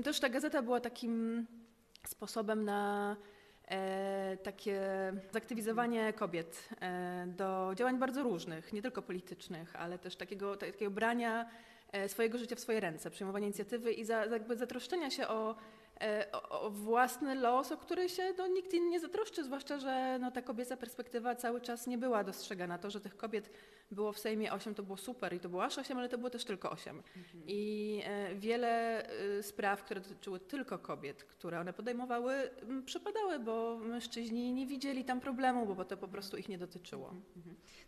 Też 0.04 0.20
ta 0.20 0.28
gazeta 0.28 0.62
była 0.62 0.80
takim 0.80 1.46
sposobem 2.06 2.64
na 2.64 3.16
e, 3.16 3.39
takie 4.42 4.82
zaktywizowanie 5.32 6.12
kobiet 6.12 6.68
e, 6.80 7.24
do 7.26 7.72
działań 7.74 7.98
bardzo 7.98 8.22
różnych, 8.22 8.72
nie 8.72 8.82
tylko 8.82 9.02
politycznych, 9.02 9.76
ale 9.76 9.98
też 9.98 10.16
takiego, 10.16 10.56
takiego 10.56 10.90
brania 10.90 11.50
e, 11.92 12.08
swojego 12.08 12.38
życia 12.38 12.56
w 12.56 12.60
swoje 12.60 12.80
ręce, 12.80 13.10
przejmowania 13.10 13.46
inicjatywy 13.46 13.92
i 13.92 14.04
za, 14.04 14.24
jakby 14.24 14.56
zatroszczenia 14.56 15.10
się 15.10 15.28
o, 15.28 15.50
e, 15.50 15.54
o, 16.32 16.60
o 16.60 16.70
własny 16.70 17.34
los, 17.34 17.72
o 17.72 17.76
który 17.76 18.08
się 18.08 18.34
no, 18.38 18.46
nikt 18.46 18.74
inny 18.74 18.90
nie 18.90 19.00
zatroszczy, 19.00 19.44
zwłaszcza, 19.44 19.78
że 19.78 20.18
no, 20.20 20.30
ta 20.30 20.42
kobieca 20.42 20.76
perspektywa 20.76 21.34
cały 21.34 21.60
czas 21.60 21.86
nie 21.86 21.98
była 21.98 22.24
dostrzegana. 22.24 22.78
To, 22.78 22.90
że 22.90 23.00
tych 23.00 23.16
kobiet 23.16 23.50
było 23.90 24.12
w 24.12 24.18
Sejmie 24.18 24.52
8, 24.52 24.74
to 24.74 24.82
było 24.82 24.96
super 24.96 25.34
i 25.34 25.40
to 25.40 25.48
było 25.48 25.64
aż 25.64 25.78
8, 25.78 25.98
ale 25.98 26.08
to 26.08 26.18
było 26.18 26.30
też 26.30 26.44
tylko 26.44 26.70
8. 26.70 27.02
I 27.46 28.02
e, 28.04 28.34
wiele 28.34 29.02
e, 29.08 29.42
spraw, 29.42 29.84
które 29.84 30.00
dotyczyły 30.00 30.40
tylko 30.40 30.78
kobiet, 30.78 31.24
które 31.24 31.60
one 31.60 31.72
podejmowały, 31.72 32.34
m, 32.62 32.82
przepadały, 32.84 33.38
bo 33.38 33.78
mężczyźni 33.78 34.52
nie 34.52 34.66
widzieli 34.66 35.04
tam 35.04 35.20
problemu, 35.20 35.74
bo 35.74 35.84
to 35.84 35.96
po 35.96 36.08
prostu 36.08 36.36
ich 36.36 36.48
nie 36.48 36.58
dotyczyło. 36.58 37.14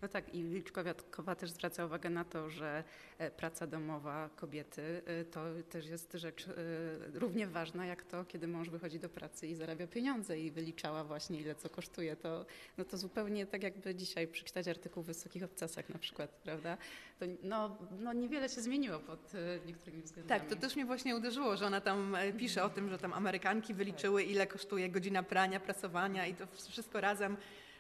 No 0.02 0.08
tak, 0.08 0.34
i 0.34 0.44
Wilczkowiatkowa 0.44 1.34
też 1.34 1.50
zwraca 1.50 1.84
uwagę 1.84 2.10
na 2.10 2.24
to, 2.24 2.50
że 2.50 2.84
e, 3.18 3.30
praca 3.30 3.66
domowa 3.66 4.30
kobiety 4.36 5.02
e, 5.06 5.24
to 5.24 5.44
też 5.70 5.86
jest 5.86 6.12
rzecz 6.12 6.48
e, 6.48 6.52
równie 7.14 7.46
ważna 7.46 7.86
jak 7.86 8.01
to, 8.04 8.24
kiedy 8.24 8.48
mąż 8.48 8.70
wychodzi 8.70 8.98
do 8.98 9.08
pracy 9.08 9.46
i 9.46 9.54
zarabia 9.54 9.86
pieniądze 9.86 10.40
i 10.40 10.50
wyliczała 10.50 11.04
właśnie 11.04 11.40
ile 11.40 11.54
co 11.54 11.70
kosztuje. 11.70 12.16
To, 12.16 12.44
no 12.78 12.84
to 12.84 12.96
zupełnie 12.96 13.46
tak 13.46 13.62
jakby 13.62 13.94
dzisiaj 13.94 14.28
przeczytać 14.28 14.68
artykuł 14.68 15.02
w 15.02 15.06
Wysokich 15.06 15.44
Obcasach 15.44 15.88
na 15.88 15.98
przykład, 15.98 16.30
prawda? 16.30 16.76
To 17.18 17.26
no, 17.42 17.76
no 18.00 18.12
niewiele 18.12 18.48
się 18.48 18.60
zmieniło 18.60 18.98
pod 18.98 19.32
e, 19.34 19.66
niektórymi 19.66 20.02
względami. 20.02 20.40
Tak, 20.40 20.48
to 20.48 20.56
też 20.56 20.76
mnie 20.76 20.84
właśnie 20.84 21.16
uderzyło, 21.16 21.56
że 21.56 21.66
ona 21.66 21.80
tam 21.80 22.14
e, 22.14 22.32
pisze 22.32 22.64
o 22.64 22.70
tym, 22.70 22.88
że 22.88 22.98
tam 22.98 23.12
Amerykanki 23.12 23.74
wyliczyły, 23.74 24.22
ile 24.22 24.46
kosztuje 24.46 24.90
godzina 24.90 25.22
prania, 25.22 25.60
prasowania 25.60 26.26
i 26.26 26.34
to 26.34 26.46
wszystko 26.68 27.00
razem 27.00 27.36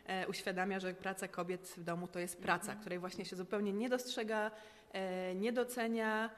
e, 0.06 0.28
uświadamia, 0.28 0.80
że 0.80 0.94
praca 0.94 1.28
kobiet 1.28 1.74
w 1.76 1.84
domu 1.84 2.08
to 2.08 2.18
jest 2.18 2.38
praca, 2.38 2.74
której 2.74 2.98
właśnie 2.98 3.24
się 3.24 3.36
zupełnie 3.36 3.72
nie 3.72 3.88
dostrzega, 3.88 4.50
nie 5.34 5.52
docenia. 5.52 6.30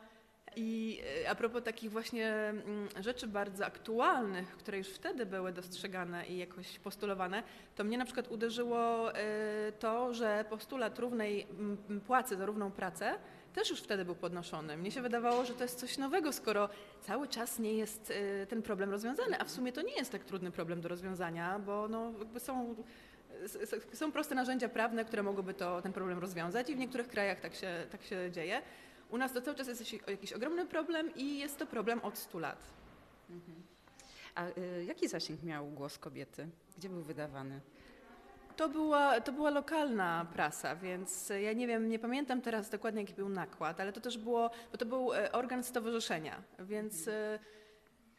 I 0.57 1.01
e, 1.25 1.31
a 1.31 1.35
propos 1.35 1.63
takich 1.63 1.91
właśnie 1.91 2.33
mm, 2.33 2.89
rzeczy 3.01 3.27
bardzo 3.27 3.67
aktualnych, 3.67 4.57
które 4.57 4.79
już 4.79 4.89
wtedy 4.89 5.27
były 5.27 5.53
dostrzegane 5.53 6.27
i 6.27 6.39
jakoś 6.39 6.79
postulowane, 6.79 7.43
to 7.77 7.85
mnie 7.85 7.99
na 7.99 8.05
przykład 8.05 8.29
uderzyło 8.29 9.15
e, 9.15 9.73
to, 9.73 10.15
że 10.15 10.45
postulat 10.51 10.99
równej 10.99 11.47
mm, 11.51 12.01
płacy 12.07 12.37
za 12.37 12.47
równą 12.47 12.71
pracę 12.71 13.15
też 13.55 13.71
już 13.71 13.81
wtedy 13.81 14.05
był 14.05 14.15
podnoszony. 14.15 14.77
Mnie 14.77 14.91
się 14.91 15.03
wydawało, 15.03 15.45
że 15.45 15.55
to 15.55 15.63
jest 15.63 15.79
coś 15.79 15.99
nowego, 15.99 16.33
skoro 16.33 16.69
cały 17.01 17.29
czas 17.29 17.59
nie 17.59 17.75
jest 17.75 18.13
e, 18.43 18.47
ten 18.47 18.63
problem 18.63 18.91
rozwiązany, 18.91 19.41
a 19.41 19.45
w 19.45 19.51
sumie 19.51 19.73
to 19.73 19.83
nie 19.83 19.95
jest 19.95 20.13
tak 20.13 20.25
trudny 20.25 20.51
problem 20.51 20.81
do 20.81 20.89
rozwiązania, 20.89 21.59
bo 21.59 21.89
no, 21.89 22.13
są, 22.39 22.75
są 23.93 24.13
proste 24.13 24.35
narzędzia 24.35 24.69
prawne, 24.69 25.05
które 25.05 25.23
mogłyby 25.23 25.55
to, 25.55 25.83
ten 25.83 25.93
problem 25.93 26.19
rozwiązać 26.19 26.71
i 26.71 26.75
w 26.75 26.79
niektórych 26.79 27.09
krajach 27.09 27.41
tak 27.41 27.55
się, 27.55 27.87
tak 27.91 28.03
się 28.03 28.31
dzieje. 28.31 28.63
U 29.15 29.19
nas 29.19 29.33
to 29.33 29.43
cały 29.43 29.57
czas 29.57 29.69
jest 29.69 29.93
jakiś, 30.09 30.33
ogromny 30.33 30.67
problem 30.67 31.15
i 31.17 31.39
jest 31.39 31.59
to 31.59 31.67
problem 31.67 32.01
od 32.01 32.19
100 32.19 32.39
lat. 32.39 32.59
A 34.35 34.47
e, 34.47 34.85
jaki 34.85 35.09
zasięg 35.09 35.43
miał 35.43 35.67
głos 35.67 35.99
kobiety? 35.99 36.49
Gdzie 36.79 36.89
był 36.89 37.03
wydawany? 37.03 37.61
To 38.57 38.69
była, 38.69 39.21
to 39.21 39.33
była 39.33 39.51
lokalna 39.51 40.27
prasa, 40.33 40.77
więc 40.77 41.33
ja 41.43 41.53
nie 41.53 41.67
wiem, 41.67 41.89
nie 41.89 41.99
pamiętam 41.99 42.41
teraz 42.41 42.71
dokładnie 42.71 43.01
jaki 43.01 43.15
był 43.15 43.29
nakład, 43.29 43.81
ale 43.81 43.93
to 43.93 44.01
też 44.01 44.19
było, 44.19 44.51
bo 44.73 44.79
to 44.79 44.87
był 44.87 45.13
e, 45.13 45.33
organ 45.33 45.65
stowarzyszenia, 45.65 46.43
więc, 46.59 47.09
e, 47.09 47.39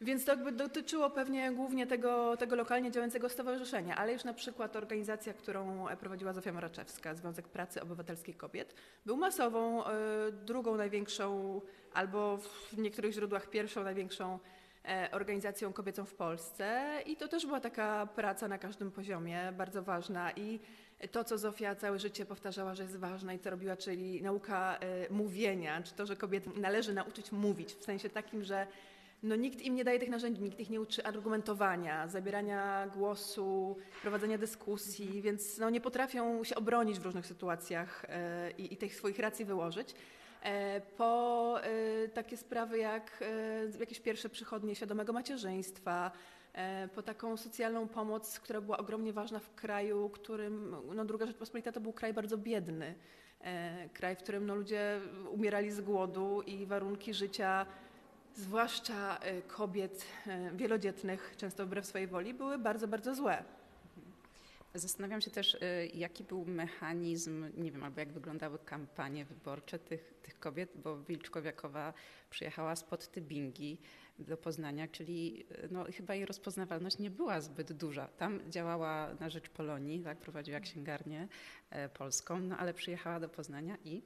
więc 0.00 0.24
to 0.24 0.32
jakby 0.32 0.52
dotyczyło 0.52 1.10
pewnie 1.10 1.52
głównie 1.52 1.86
tego, 1.86 2.36
tego 2.36 2.56
lokalnie 2.56 2.90
działającego 2.90 3.28
stowarzyszenia, 3.28 3.96
ale 3.96 4.12
już 4.12 4.24
na 4.24 4.34
przykład 4.34 4.76
organizacja, 4.76 5.34
którą 5.34 5.88
e, 5.88 5.96
prowadziła 5.96 6.32
Zofia 6.32 6.52
Moraczewska, 6.52 7.14
Związek 7.14 7.48
Pracy 7.48 7.82
Obywatelskiej 7.82 8.34
Kobiet, 8.34 8.74
był 9.06 9.16
masową, 9.16 9.86
e, 9.86 9.92
drugą 10.32 10.76
największą 10.76 11.60
albo 11.94 12.38
w 12.38 12.78
niektórych 12.78 13.12
źródłach 13.12 13.50
pierwszą 13.50 13.84
największą 13.84 14.38
e, 14.84 15.08
organizacją 15.12 15.72
kobiecą 15.72 16.04
w 16.04 16.14
Polsce. 16.14 16.84
I 17.06 17.16
to 17.16 17.28
też 17.28 17.46
była 17.46 17.60
taka 17.60 18.06
praca 18.06 18.48
na 18.48 18.58
każdym 18.58 18.90
poziomie, 18.90 19.52
bardzo 19.56 19.82
ważna. 19.82 20.32
I 20.32 20.60
to, 21.10 21.24
co 21.24 21.38
Zofia 21.38 21.74
całe 21.74 21.98
życie 21.98 22.26
powtarzała, 22.26 22.74
że 22.74 22.82
jest 22.82 22.96
ważne 22.96 23.34
i 23.34 23.38
co 23.38 23.50
robiła, 23.50 23.76
czyli 23.76 24.22
nauka 24.22 24.78
mówienia, 25.10 25.82
czy 25.82 25.94
to, 25.94 26.06
że 26.06 26.16
kobiety 26.16 26.50
należy 26.60 26.94
nauczyć 26.94 27.32
mówić, 27.32 27.74
w 27.74 27.84
sensie 27.84 28.10
takim, 28.10 28.44
że 28.44 28.66
no, 29.22 29.36
nikt 29.36 29.62
im 29.62 29.74
nie 29.74 29.84
daje 29.84 29.98
tych 29.98 30.08
narzędzi, 30.08 30.42
nikt 30.42 30.60
ich 30.60 30.70
nie 30.70 30.80
uczy 30.80 31.04
argumentowania, 31.04 32.08
zabierania 32.08 32.86
głosu, 32.86 33.76
prowadzenia 34.02 34.38
dyskusji, 34.38 35.22
więc 35.22 35.58
no, 35.58 35.70
nie 35.70 35.80
potrafią 35.80 36.44
się 36.44 36.54
obronić 36.54 36.98
w 36.98 37.04
różnych 37.04 37.26
sytuacjach 37.26 38.04
e, 38.08 38.50
i, 38.50 38.74
i 38.74 38.76
tych 38.76 38.94
swoich 38.94 39.18
racji 39.18 39.44
wyłożyć. 39.44 39.94
E, 40.42 40.80
po 40.80 41.60
e, 41.62 42.08
takie 42.08 42.36
sprawy 42.36 42.78
jak 42.78 43.24
jakieś 43.80 44.00
pierwsze 44.00 44.28
przychodnie 44.28 44.74
świadomego 44.74 45.12
macierzyństwa, 45.12 46.10
po 46.94 47.02
taką 47.02 47.36
socjalną 47.36 47.88
pomoc, 47.88 48.40
która 48.40 48.60
była 48.60 48.78
ogromnie 48.78 49.12
ważna 49.12 49.38
w 49.38 49.54
kraju, 49.54 50.08
którym 50.08 50.76
no, 50.94 51.04
druga 51.04 51.26
Rzeczpospolita 51.26 51.72
to 51.72 51.80
był 51.80 51.92
kraj 51.92 52.14
bardzo 52.14 52.38
biedny. 52.38 52.94
Kraj, 53.92 54.16
w 54.16 54.18
którym 54.18 54.46
no, 54.46 54.54
ludzie 54.54 55.00
umierali 55.30 55.70
z 55.70 55.80
głodu 55.80 56.42
i 56.42 56.66
warunki 56.66 57.14
życia 57.14 57.66
zwłaszcza 58.36 59.18
e, 59.18 59.42
kobiet 59.42 60.04
e, 60.26 60.50
wielodzietnych, 60.56 61.34
często 61.36 61.66
wbrew 61.66 61.86
swojej 61.86 62.06
woli, 62.06 62.34
były 62.34 62.58
bardzo, 62.58 62.88
bardzo 62.88 63.14
złe. 63.14 63.44
Zastanawiam 64.74 65.20
się 65.20 65.30
też, 65.30 65.54
y, 65.54 65.90
jaki 65.94 66.24
był 66.24 66.44
mechanizm, 66.44 67.44
nie 67.56 67.72
wiem, 67.72 67.84
albo 67.84 68.00
jak 68.00 68.12
wyglądały 68.12 68.58
kampanie 68.58 69.24
wyborcze 69.24 69.78
tych, 69.78 70.14
tych 70.22 70.38
kobiet, 70.38 70.70
bo 70.84 70.96
Wilczkowiakowa 70.96 71.92
przyjechała 72.30 72.76
spod 72.76 73.08
Tybingi 73.08 73.78
do 74.18 74.36
Poznania, 74.36 74.88
czyli 74.88 75.46
y, 75.64 75.68
no, 75.70 75.84
chyba 75.84 76.14
jej 76.14 76.26
rozpoznawalność 76.26 76.98
nie 76.98 77.10
była 77.10 77.40
zbyt 77.40 77.72
duża. 77.72 78.08
Tam 78.08 78.50
działała 78.50 79.14
na 79.20 79.30
rzecz 79.30 79.48
Polonii, 79.48 80.00
tak, 80.00 80.18
prowadziła 80.18 80.60
księgarnię 80.60 81.28
polską, 81.94 82.40
no 82.40 82.56
ale 82.56 82.74
przyjechała 82.74 83.20
do 83.20 83.28
Poznania 83.28 83.76
i 83.84 84.02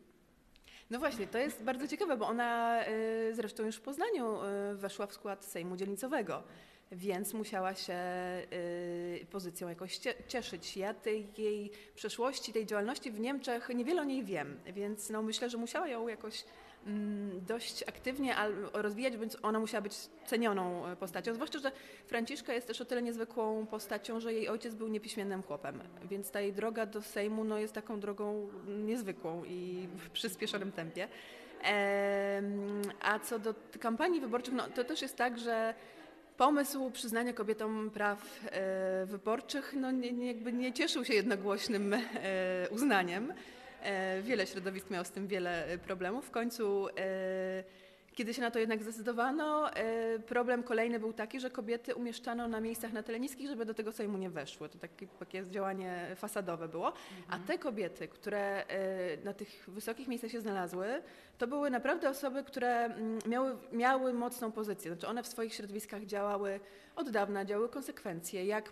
No 0.91 0.99
właśnie, 0.99 1.27
to 1.27 1.39
jest 1.39 1.63
bardzo 1.63 1.89
ciekawe, 1.89 2.17
bo 2.17 2.27
ona 2.27 2.81
e, 2.85 3.35
zresztą 3.35 3.63
już 3.65 3.77
w 3.77 3.81
Poznaniu 3.81 4.43
e, 4.43 4.75
weszła 4.75 5.07
w 5.07 5.13
skład 5.13 5.45
Sejmu 5.45 5.77
Dzielnicowego, 5.77 6.43
więc 6.93 7.35
musiała 7.35 7.75
się 7.75 7.93
e, 7.93 8.47
pozycją 9.31 9.69
jakoś 9.69 9.99
cie- 9.99 10.15
cieszyć. 10.29 10.77
Ja 10.77 10.95
tej 10.95 11.27
jej 11.39 11.71
przeszłości, 11.95 12.53
tej 12.53 12.67
działalności 12.67 13.11
w 13.11 13.21
Niemczech 13.21 13.69
niewiele 13.69 14.03
o 14.03 14.05
niej 14.05 14.25
wiem, 14.25 14.61
więc 14.67 15.11
no 15.11 15.23
myślę, 15.23 15.51
że 15.51 15.59
musiała 15.59 15.89
ją 15.89 16.09
jakoś 16.09 16.45
dość 17.47 17.83
aktywnie 17.83 18.37
rozwijać, 18.73 19.17
więc 19.17 19.37
ona 19.43 19.61
musiała 19.61 19.83
być 19.83 19.95
cenioną 20.27 20.87
e, 20.87 20.97
postacią. 20.97 21.35
Zwłaszcza, 21.35 21.59
że 21.59 21.73
Franciszka 22.07 22.55
jest 22.55 22.67
też 22.67 22.81
o 22.81 22.85
tyle 22.85 23.03
niezwykłą 23.03 23.67
postacią, 23.67 24.21
że 24.21 24.33
jej 24.33 24.49
ojciec 24.49 24.75
był 24.75 24.89
niepiśmiennym 24.89 25.43
chłopem, 25.43 25.81
więc 26.05 26.31
ta 26.31 26.41
jej 26.41 26.53
droga 26.53 26.87
do 26.87 27.03
Sejmu 27.03 27.45
no, 27.45 27.59
jest 27.59 27.75
taką 27.75 28.01
drogą 28.01 28.49
niezwykłą 28.67 29.45
i 29.45 29.89
w 29.97 30.11
przyspieszonym 30.11 30.73
tempie. 30.73 31.09
Em, 31.63 32.83
A 33.03 33.19
co 33.19 33.39
do 33.39 33.55
kampanii 33.81 34.21
wyborczych, 34.21 34.55
no, 34.55 34.69
to 34.75 34.85
też 34.85 35.03
jest 35.03 35.17
tak, 35.17 35.39
że 35.39 35.75
pomysł 36.37 36.91
przyznania 36.91 37.33
kobietom 37.33 37.91
praw 37.91 38.41
e, 38.53 39.07
wyborczych 39.07 39.75
no, 39.77 39.91
nie, 39.91 40.13
nie, 40.13 40.35
nie 40.35 40.73
cieszył 40.73 41.05
się 41.05 41.15
jednogłośnym 41.15 41.95
e, 41.95 42.01
uznaniem. 42.71 43.33
E, 43.83 44.23
wiele 44.23 44.47
środowisk 44.47 44.91
miało 44.91 45.05
z 45.05 45.11
tym 45.11 45.27
wiele 45.27 45.67
e, 45.67 45.79
problemów. 45.79 46.27
W 46.27 46.31
końcu, 46.31 46.89
e, 46.89 47.65
kiedy 48.15 48.35
się 48.35 48.43
na 48.43 48.51
to 48.51 48.59
jednak 48.59 48.83
zdecydowano, 48.83 49.71
problem 50.27 50.63
kolejny 50.63 50.99
był 50.99 51.13
taki, 51.13 51.41
że 51.41 51.51
kobiety 51.51 51.95
umieszczano 51.95 52.49
na 52.49 52.61
miejscach 52.61 52.93
na 52.93 53.03
tyle 53.03 53.21
niskich, 53.21 53.49
żeby 53.49 53.65
do 53.65 53.75
tego 53.75 53.93
Sejmu 53.93 54.19
nie 54.19 54.31
weszły. 54.31 54.69
To 54.69 54.79
takie, 54.79 55.07
takie 55.07 55.45
działanie 55.51 56.07
fasadowe 56.17 56.69
było. 56.69 56.93
A 57.29 57.39
te 57.39 57.59
kobiety, 57.59 58.09
które 58.09 58.65
na 59.25 59.33
tych 59.33 59.65
wysokich 59.69 60.09
miejscach 60.09 60.31
się 60.31 60.41
znalazły, 60.41 61.03
to 61.39 61.47
były 61.47 61.71
naprawdę 61.71 62.11
osoby, 62.11 62.45
które 62.45 62.85
mm, 62.85 63.19
miały, 63.27 63.57
miały 63.73 64.13
mocną 64.13 64.53
pozycję. 64.53 64.91
Znaczy 64.91 65.07
one 65.07 65.23
w 65.23 65.27
swoich 65.27 65.55
środowiskach 65.55 66.05
działały 66.05 66.61
od 66.97 67.11
dawna, 67.11 67.45
działały 67.45 67.69
konsekwencje, 67.69 68.45
jak 68.45 68.71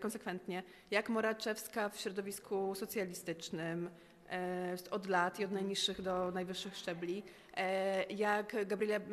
konsekwentnie, 0.00 0.62
jak 0.90 1.08
Moraczewska 1.08 1.88
w 1.88 2.00
środowisku 2.00 2.74
socjalistycznym, 2.74 3.90
od 4.90 5.06
lat 5.06 5.40
i 5.40 5.44
od 5.44 5.52
najniższych 5.52 6.02
do 6.02 6.30
najwyższych 6.30 6.76
szczebli, 6.76 7.22
e, 7.22 7.47
jak 8.10 8.66
Gabriela, 8.66 9.04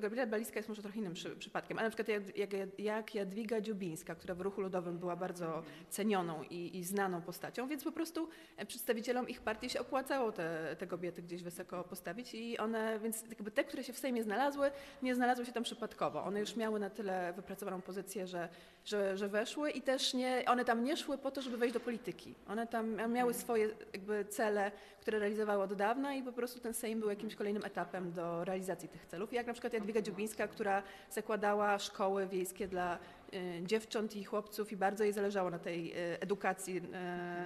Gabriela 0.00 0.26
Baliska 0.26 0.56
jest 0.56 0.68
może 0.68 0.82
trochę 0.82 0.98
innym 0.98 1.14
przy, 1.14 1.36
przypadkiem, 1.36 1.78
ale 1.78 1.86
na 1.86 1.90
przykład 1.90 2.08
jak, 2.08 2.52
jak, 2.52 2.78
jak 2.78 3.14
Jadwiga 3.14 3.60
Dziubińska, 3.60 4.14
która 4.14 4.34
w 4.34 4.40
ruchu 4.40 4.60
ludowym 4.60 4.98
była 4.98 5.16
bardzo 5.16 5.62
cenioną 5.88 6.42
i, 6.42 6.78
i 6.78 6.84
znaną 6.84 7.22
postacią, 7.22 7.68
więc 7.68 7.84
po 7.84 7.92
prostu 7.92 8.28
e, 8.56 8.66
przedstawicielom 8.66 9.28
ich 9.28 9.40
partii 9.40 9.70
się 9.70 9.80
opłacało 9.80 10.32
te, 10.32 10.76
te 10.78 10.86
kobiety 10.86 11.22
gdzieś 11.22 11.42
wysoko 11.42 11.84
postawić 11.84 12.34
i 12.34 12.58
one, 12.58 12.98
więc 12.98 13.22
jakby 13.28 13.50
te, 13.50 13.64
które 13.64 13.84
się 13.84 13.92
w 13.92 13.98
Sejmie 13.98 14.22
znalazły, 14.22 14.70
nie 15.02 15.14
znalazły 15.14 15.46
się 15.46 15.52
tam 15.52 15.62
przypadkowo. 15.62 16.24
One 16.24 16.40
już 16.40 16.56
miały 16.56 16.80
na 16.80 16.90
tyle 16.90 17.32
wypracowaną 17.32 17.80
pozycję, 17.80 18.26
że, 18.26 18.48
że, 18.84 19.16
że 19.16 19.28
weszły 19.28 19.70
i 19.70 19.82
też 19.82 20.14
nie, 20.14 20.42
one 20.46 20.64
tam 20.64 20.84
nie 20.84 20.96
szły 20.96 21.18
po 21.18 21.30
to, 21.30 21.42
żeby 21.42 21.56
wejść 21.56 21.74
do 21.74 21.80
polityki. 21.80 22.34
One 22.48 22.66
tam 22.66 23.12
miały 23.12 23.34
swoje 23.34 23.68
jakby 23.92 24.24
cele, 24.24 24.72
które 25.00 25.18
realizowały 25.18 25.62
od 25.62 25.74
dawna 25.74 26.14
i 26.14 26.22
po 26.22 26.32
prostu 26.32 26.60
ten 26.60 26.74
Sejm 26.74 27.00
był 27.00 27.10
jakimś 27.10 27.34
kolejnym 27.34 27.64
etapem 27.64 27.87
do 28.12 28.44
realizacji 28.44 28.88
tych 28.88 29.06
celów. 29.06 29.32
Jak 29.32 29.46
na 29.46 29.52
przykład 29.52 29.72
Jadwiga 29.72 30.00
Dziubińska, 30.02 30.48
która 30.48 30.82
zakładała 31.10 31.78
szkoły 31.78 32.26
wiejskie 32.26 32.68
dla 32.68 32.98
y, 33.34 33.62
dziewcząt 33.62 34.16
i 34.16 34.24
chłopców 34.24 34.72
i 34.72 34.76
bardzo 34.76 35.04
jej 35.04 35.12
zależało 35.12 35.50
na 35.50 35.58
tej 35.58 35.92
y, 35.92 36.20
edukacji, 36.20 36.76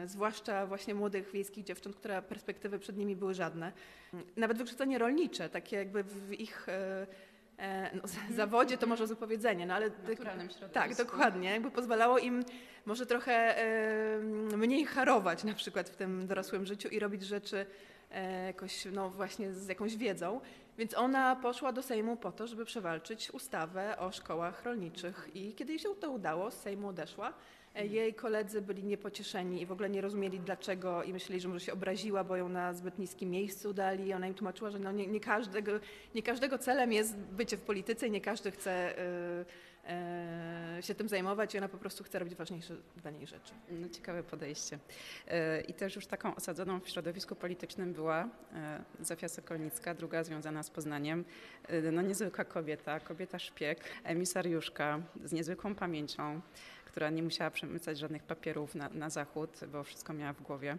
y, 0.04 0.08
zwłaszcza 0.08 0.66
właśnie 0.66 0.94
młodych 0.94 1.30
wiejskich 1.32 1.64
dziewcząt, 1.64 1.96
które 1.96 2.22
perspektywy 2.22 2.78
przed 2.78 2.96
nimi 2.96 3.16
były 3.16 3.34
żadne. 3.34 3.72
Nawet 4.36 4.58
wykształcenie 4.58 4.98
rolnicze, 4.98 5.48
takie 5.48 5.76
jakby 5.76 6.02
w 6.02 6.32
ich 6.32 6.66
e, 6.68 7.06
no, 7.94 8.08
z- 8.08 8.34
zawodzie 8.34 8.78
to 8.78 8.86
może 8.86 9.06
wypowiedzenie, 9.06 9.66
no 9.66 9.74
ale 9.74 9.90
naturalnym 10.08 10.48
środowisku. 10.50 10.74
tak, 10.74 10.96
dokładnie. 10.96 11.50
Jakby 11.50 11.70
pozwalało 11.70 12.18
im 12.18 12.44
może 12.86 13.06
trochę 13.06 13.54
mniej 14.56 14.84
harować 14.84 15.44
na 15.44 15.54
przykład 15.54 15.88
w 15.90 15.96
tym 15.96 16.26
dorosłym 16.26 16.66
życiu 16.66 16.88
i 16.88 16.98
robić 16.98 17.22
rzeczy 17.22 17.66
jakoś, 18.46 18.84
no 18.92 19.10
właśnie 19.10 19.52
z 19.52 19.68
jakąś 19.68 19.96
wiedzą. 19.96 20.40
Więc 20.78 20.94
ona 20.94 21.36
poszła 21.36 21.72
do 21.72 21.82
Sejmu 21.82 22.16
po 22.16 22.32
to, 22.32 22.46
żeby 22.46 22.64
przewalczyć 22.64 23.30
ustawę 23.30 23.98
o 23.98 24.12
szkołach 24.12 24.64
rolniczych 24.64 25.30
i 25.34 25.54
kiedy 25.54 25.72
jej 25.72 25.78
się 25.78 25.94
to 25.94 26.10
udało, 26.10 26.50
z 26.50 26.54
Sejmu 26.54 26.88
odeszła. 26.88 27.32
E, 27.74 27.86
Jej 27.86 28.14
koledzy 28.14 28.62
byli 28.62 28.84
niepocieszeni 28.84 29.62
i 29.62 29.66
w 29.66 29.72
ogóle 29.72 29.90
nie 29.90 30.00
rozumieli 30.00 30.40
dlaczego 30.40 31.02
i 31.02 31.12
myśleli, 31.12 31.40
że 31.40 31.48
może 31.48 31.60
się 31.60 31.72
obraziła, 31.72 32.24
bo 32.24 32.36
ją 32.36 32.48
na 32.48 32.74
zbyt 32.74 32.98
niskim 32.98 33.30
miejscu 33.30 33.72
dali. 33.74 34.06
I 34.06 34.14
ona 34.14 34.28
im 34.28 34.34
tłumaczyła, 34.34 34.70
że 34.70 34.78
no 34.78 34.92
nie, 34.92 35.06
nie, 35.06 35.20
każdego, 35.20 35.72
nie 36.14 36.22
każdego 36.22 36.58
celem 36.58 36.92
jest 36.92 37.16
bycie 37.16 37.56
w 37.56 37.60
polityce 37.60 38.06
i 38.06 38.10
nie 38.10 38.20
każdy 38.20 38.50
chce 38.50 38.98
y, 38.98 39.00
y, 39.00 39.44
się 40.80 40.94
tym 40.94 41.08
zajmować 41.08 41.54
i 41.54 41.58
ona 41.58 41.68
po 41.68 41.78
prostu 41.78 42.04
chce 42.04 42.18
robić 42.18 42.34
ważniejsze 42.34 42.76
dla 42.96 43.10
niej 43.10 43.26
rzeczy. 43.26 43.52
No, 43.70 43.88
ciekawe 43.88 44.22
podejście. 44.22 44.78
E, 45.28 45.60
I 45.60 45.74
też 45.74 45.96
już 45.96 46.06
taką 46.06 46.34
osadzoną 46.34 46.80
w 46.80 46.88
środowisku 46.88 47.36
politycznym 47.36 47.92
była 47.92 48.28
e, 48.54 48.84
Zofia 49.00 49.28
Sokolnicka, 49.28 49.94
druga 49.94 50.24
związana 50.24 50.62
z 50.62 50.70
Poznaniem. 50.70 51.24
E, 51.68 51.92
No 51.92 52.02
niezwykła 52.02 52.44
kobieta, 52.44 53.00
kobieta 53.00 53.38
szpieg, 53.38 53.84
emisariuszka 54.04 55.00
z 55.24 55.32
niezwykłą 55.32 55.74
pamięcią, 55.74 56.40
która 56.84 57.10
nie 57.10 57.22
musiała 57.22 57.50
przemycać 57.50 57.98
żadnych 57.98 58.22
papierów 58.22 58.74
na, 58.74 58.88
na 58.88 59.10
zachód, 59.10 59.60
bo 59.72 59.84
wszystko 59.84 60.12
miała 60.12 60.32
w 60.32 60.42
głowie. 60.42 60.78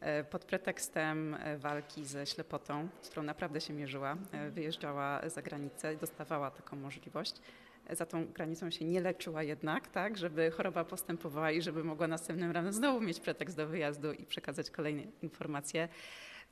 E, 0.00 0.24
Pod 0.24 0.44
pretekstem 0.44 1.34
e, 1.34 1.58
walki 1.58 2.04
ze 2.04 2.26
ślepotą, 2.26 2.88
z 3.02 3.08
którą 3.08 3.22
naprawdę 3.22 3.60
się 3.60 3.72
mierzyła, 3.72 4.16
e, 4.32 4.50
wyjeżdżała 4.50 5.28
za 5.28 5.42
granicę 5.42 5.94
i 5.94 5.96
dostawała 5.96 6.50
taką 6.50 6.76
możliwość. 6.76 7.34
Za 7.90 8.06
tą 8.06 8.26
granicą 8.26 8.70
się 8.70 8.84
nie 8.84 9.00
leczyła 9.00 9.42
jednak, 9.42 9.88
tak, 9.88 10.18
żeby 10.18 10.50
choroba 10.50 10.84
postępowała 10.84 11.50
i 11.50 11.62
żeby 11.62 11.84
mogła 11.84 12.08
następnym 12.08 12.50
razem 12.50 12.72
znowu 12.72 13.00
mieć 13.00 13.20
pretekst 13.20 13.56
do 13.56 13.66
wyjazdu 13.66 14.12
i 14.12 14.26
przekazać 14.26 14.70
kolejne 14.70 15.02
informacje. 15.22 15.88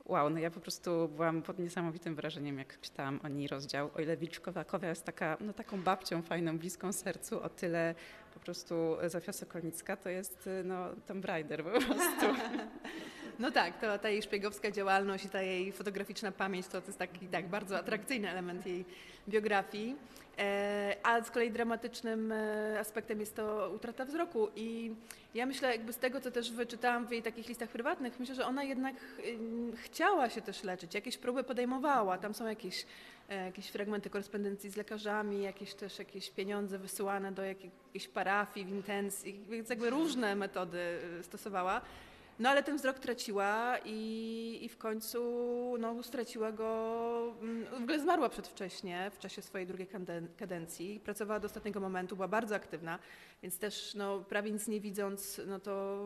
Wow, 0.05 0.29
no 0.29 0.39
ja 0.39 0.51
po 0.51 0.59
prostu 0.59 1.07
byłam 1.07 1.41
pod 1.41 1.59
niesamowitym 1.59 2.15
wrażeniem, 2.15 2.57
jak 2.57 2.81
czytałam 2.81 3.19
o 3.23 3.27
niej 3.27 3.47
rozdział. 3.47 3.89
O 3.95 4.01
ile 4.01 4.17
Wilczkowa-Kowia 4.17 4.87
jest 4.87 5.05
taka, 5.05 5.37
no 5.41 5.53
taką 5.53 5.81
babcią 5.81 6.21
fajną, 6.21 6.57
bliską 6.57 6.93
sercu, 6.93 7.43
o 7.43 7.49
tyle 7.49 7.95
po 8.33 8.39
prostu 8.39 8.75
Zofia 9.07 9.33
Sokolnicka 9.33 9.97
to 9.97 10.09
jest 10.09 10.49
no, 10.63 10.89
Tomb 11.07 11.25
Raider 11.25 11.63
po 11.63 11.69
prostu. 11.69 12.25
No 13.39 13.51
tak, 13.51 13.81
to 13.81 13.99
ta 13.99 14.09
jej 14.09 14.21
szpiegowska 14.21 14.71
działalność 14.71 15.25
i 15.25 15.29
ta 15.29 15.41
jej 15.41 15.71
fotograficzna 15.71 16.31
pamięć 16.31 16.67
to, 16.67 16.81
to 16.81 16.87
jest 16.87 16.99
taki 16.99 17.27
tak, 17.27 17.47
bardzo 17.47 17.77
atrakcyjny 17.77 18.29
element 18.29 18.65
jej 18.65 18.85
biografii. 19.27 19.95
A 21.13 21.23
z 21.23 21.31
kolei 21.31 21.51
dramatycznym 21.51 22.31
e, 22.31 22.79
aspektem 22.79 23.19
jest 23.19 23.35
to 23.35 23.71
utrata 23.75 24.05
wzroku. 24.05 24.47
I 24.55 24.95
ja 25.33 25.45
myślę, 25.45 25.71
jakby 25.71 25.93
z 25.93 25.97
tego, 25.97 26.21
co 26.21 26.31
też 26.31 26.51
wyczytałam 26.51 27.07
w 27.07 27.11
jej 27.11 27.23
takich 27.23 27.47
listach 27.47 27.69
prywatnych, 27.69 28.19
myślę, 28.19 28.35
że 28.35 28.45
ona 28.45 28.63
jednak 28.63 28.95
ym, 29.27 29.73
chciała 29.75 30.29
się 30.29 30.41
też 30.41 30.63
leczyć, 30.63 30.93
jakieś 30.93 31.17
próby 31.17 31.43
podejmowała. 31.43 32.17
Tam 32.17 32.33
są 32.33 32.47
jakieś, 32.47 32.85
e, 33.29 33.45
jakieś 33.45 33.67
fragmenty 33.67 34.09
korespondencji 34.09 34.69
z 34.69 34.75
lekarzami, 34.75 35.43
jakieś 35.43 35.73
też 35.73 35.99
jakieś 35.99 36.29
pieniądze 36.29 36.77
wysyłane 36.77 37.31
do 37.31 37.43
jakiejś 37.43 38.07
parafii 38.13 38.65
w 38.65 38.69
intencji, 38.69 39.45
więc 39.49 39.69
jakby 39.69 39.89
różne 39.89 40.35
metody 40.35 40.99
e, 41.19 41.23
stosowała. 41.23 41.81
No 42.39 42.49
ale 42.49 42.63
ten 42.63 42.77
wzrok 42.77 42.99
traciła 42.99 43.77
i, 43.85 44.59
i 44.61 44.69
w 44.69 44.77
końcu 44.77 45.19
no, 45.79 46.03
straciła 46.03 46.51
go, 46.51 47.35
mm, 47.41 47.65
w 47.65 47.73
ogóle 47.83 47.99
zmarła 47.99 48.29
przedwcześnie 48.29 49.11
w 49.13 49.19
czasie 49.19 49.41
swojej 49.41 49.67
drugiej 49.67 49.87
kaden- 49.87 50.27
kadencji. 50.37 50.99
Pracowała 50.99 51.39
do 51.39 51.45
ostatniego 51.45 51.79
momentu, 51.79 52.15
była 52.15 52.27
bardzo 52.27 52.55
aktywna, 52.55 52.99
więc 53.43 53.57
też 53.59 53.95
no, 53.95 54.19
prawie 54.19 54.51
nic 54.51 54.67
nie 54.67 54.79
widząc, 54.79 55.41
no 55.47 55.59
to 55.59 56.03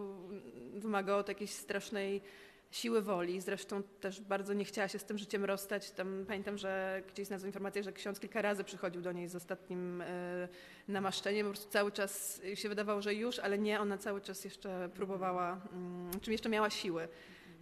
wymagało 0.74 1.24
to 1.24 1.32
jakiejś 1.32 1.52
strasznej 1.52 2.22
siły 2.72 3.02
woli. 3.02 3.42
Zresztą 3.42 3.84
też 3.84 4.22
bardzo 4.22 4.54
nie 4.54 4.66
chciała 4.66 4.88
się 4.88 5.00
z 5.00 5.04
tym 5.04 5.18
życiem 5.18 5.46
rozstać. 5.46 5.92
Tam 5.92 6.26
pamiętam, 6.28 6.58
że 6.58 7.04
gdzieś 7.08 7.28
znalazłam 7.28 7.50
informację, 7.50 7.84
że 7.84 7.94
ksiądz 7.94 8.20
kilka 8.20 8.42
razy 8.42 8.64
przychodził 8.64 9.02
do 9.02 9.12
niej 9.12 9.28
z 9.28 9.36
ostatnim 9.36 10.02
e, 10.02 10.48
namaszczeniem. 10.88 11.46
Po 11.46 11.52
prostu 11.52 11.70
cały 11.70 11.92
czas 11.92 12.42
się 12.56 12.70
wydawało, 12.70 13.02
że 13.02 13.14
już, 13.14 13.40
ale 13.40 13.58
nie, 13.58 13.80
ona 13.80 13.98
cały 13.98 14.22
czas 14.22 14.46
jeszcze 14.46 14.90
próbowała, 14.94 15.62
mm, 15.74 16.20
czym 16.22 16.32
jeszcze 16.32 16.50
miała 16.50 16.70
siły. 16.70 17.08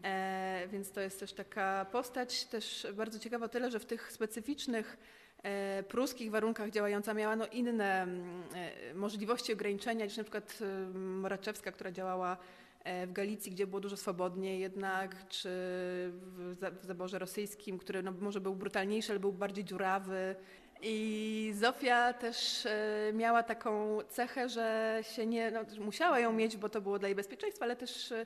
E, 0.03 0.67
więc 0.71 0.91
to 0.91 1.01
jest 1.01 1.19
też 1.19 1.33
taka 1.33 1.85
postać, 1.91 2.45
też 2.45 2.88
bardzo 2.93 3.19
ciekawa 3.19 3.47
tyle, 3.47 3.71
że 3.71 3.79
w 3.79 3.85
tych 3.85 4.12
specyficznych 4.12 4.97
e, 5.43 5.83
pruskich 5.83 6.31
warunkach 6.31 6.69
działająca 6.69 7.13
miała 7.13 7.35
no, 7.35 7.47
inne 7.47 8.03
mm, 8.03 8.43
możliwości 8.95 9.53
ograniczenia 9.53 10.05
niż 10.05 10.17
na 10.17 10.24
przykład 10.24 10.59
Moraczewska, 10.93 11.71
która 11.71 11.91
działała 11.91 12.38
w 12.86 13.13
Galicji, 13.13 13.51
gdzie 13.51 13.68
było 13.68 13.80
dużo 13.80 13.98
swobodniej 13.98 14.60
jednak, 14.60 15.27
czy 15.30 15.50
w 16.12 16.56
za- 16.60 16.72
zaborze 16.82 17.20
rosyjskim, 17.20 17.77
który 17.77 18.04
no, 18.04 18.12
może 18.12 18.42
był 18.42 18.56
brutalniejszy, 18.56 19.12
ale 19.12 19.20
był 19.20 19.34
bardziej 19.34 19.63
dziurawy. 19.63 20.36
I 20.82 21.51
Zofia 21.56 22.13
też 22.13 22.65
e, 22.65 23.12
miała 23.13 23.44
taką 23.44 23.98
cechę, 24.10 24.50
że 24.50 25.00
się 25.01 25.25
nie, 25.25 25.51
no, 25.51 25.62
musiała 25.86 26.20
ją 26.20 26.34
mieć, 26.34 26.58
bo 26.58 26.70
to 26.70 26.82
było 26.82 27.00
dla 27.00 27.08
jej 27.08 27.15
bezpieczeństwa, 27.15 27.65
ale 27.65 27.75
też 27.75 28.12
e, 28.12 28.25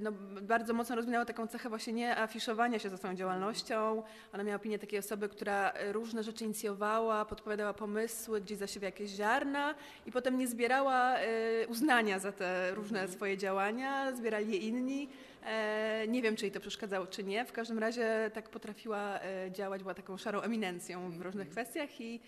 no, 0.00 0.12
bardzo 0.42 0.74
mocno 0.74 0.96
rozwinęła 0.96 1.24
taką 1.24 1.46
cechę 1.46 1.68
właśnie 1.68 1.92
nie 1.92 2.16
afiszowania 2.16 2.78
się 2.78 2.90
za 2.90 2.96
swoją 2.96 3.14
działalnością. 3.14 4.02
Ona 4.32 4.42
miała 4.44 4.56
opinię 4.56 4.78
takiej 4.78 4.98
osoby, 4.98 5.28
która 5.28 5.72
różne 5.92 6.22
rzeczy 6.22 6.44
inicjowała, 6.44 7.24
podpowiadała 7.24 7.74
pomysły, 7.74 8.40
gdzieś 8.40 8.58
zasiewia 8.58 8.88
jakieś 8.88 9.10
ziarna 9.10 9.74
i 10.06 10.12
potem 10.12 10.38
nie 10.38 10.48
zbierała 10.48 11.16
e, 11.16 11.66
uznania 11.68 12.18
za 12.18 12.32
te 12.32 12.74
różne 12.74 13.08
swoje 13.08 13.36
działania, 13.36 14.12
zbierali 14.12 14.52
je 14.52 14.58
inni. 14.58 15.08
E, 15.46 16.06
Nie 16.08 16.22
wiem, 16.22 16.36
czy 16.36 16.44
jej 16.44 16.52
to 16.52 16.60
przeszkadzało, 16.60 17.06
czy 17.06 17.24
nie. 17.24 17.44
W 17.44 17.52
każdym 17.52 17.78
razie 17.78 18.30
tak 18.34 18.48
potrafiła 18.48 19.20
e, 19.20 19.50
działać, 19.52 19.82
była 19.82 19.94
taką 19.94 20.16
szarą 20.16 20.40
eminencją 20.40 21.10
w 21.10 21.20
różnych 21.20 21.48
kwestiach 21.48 22.00
i, 22.00 22.20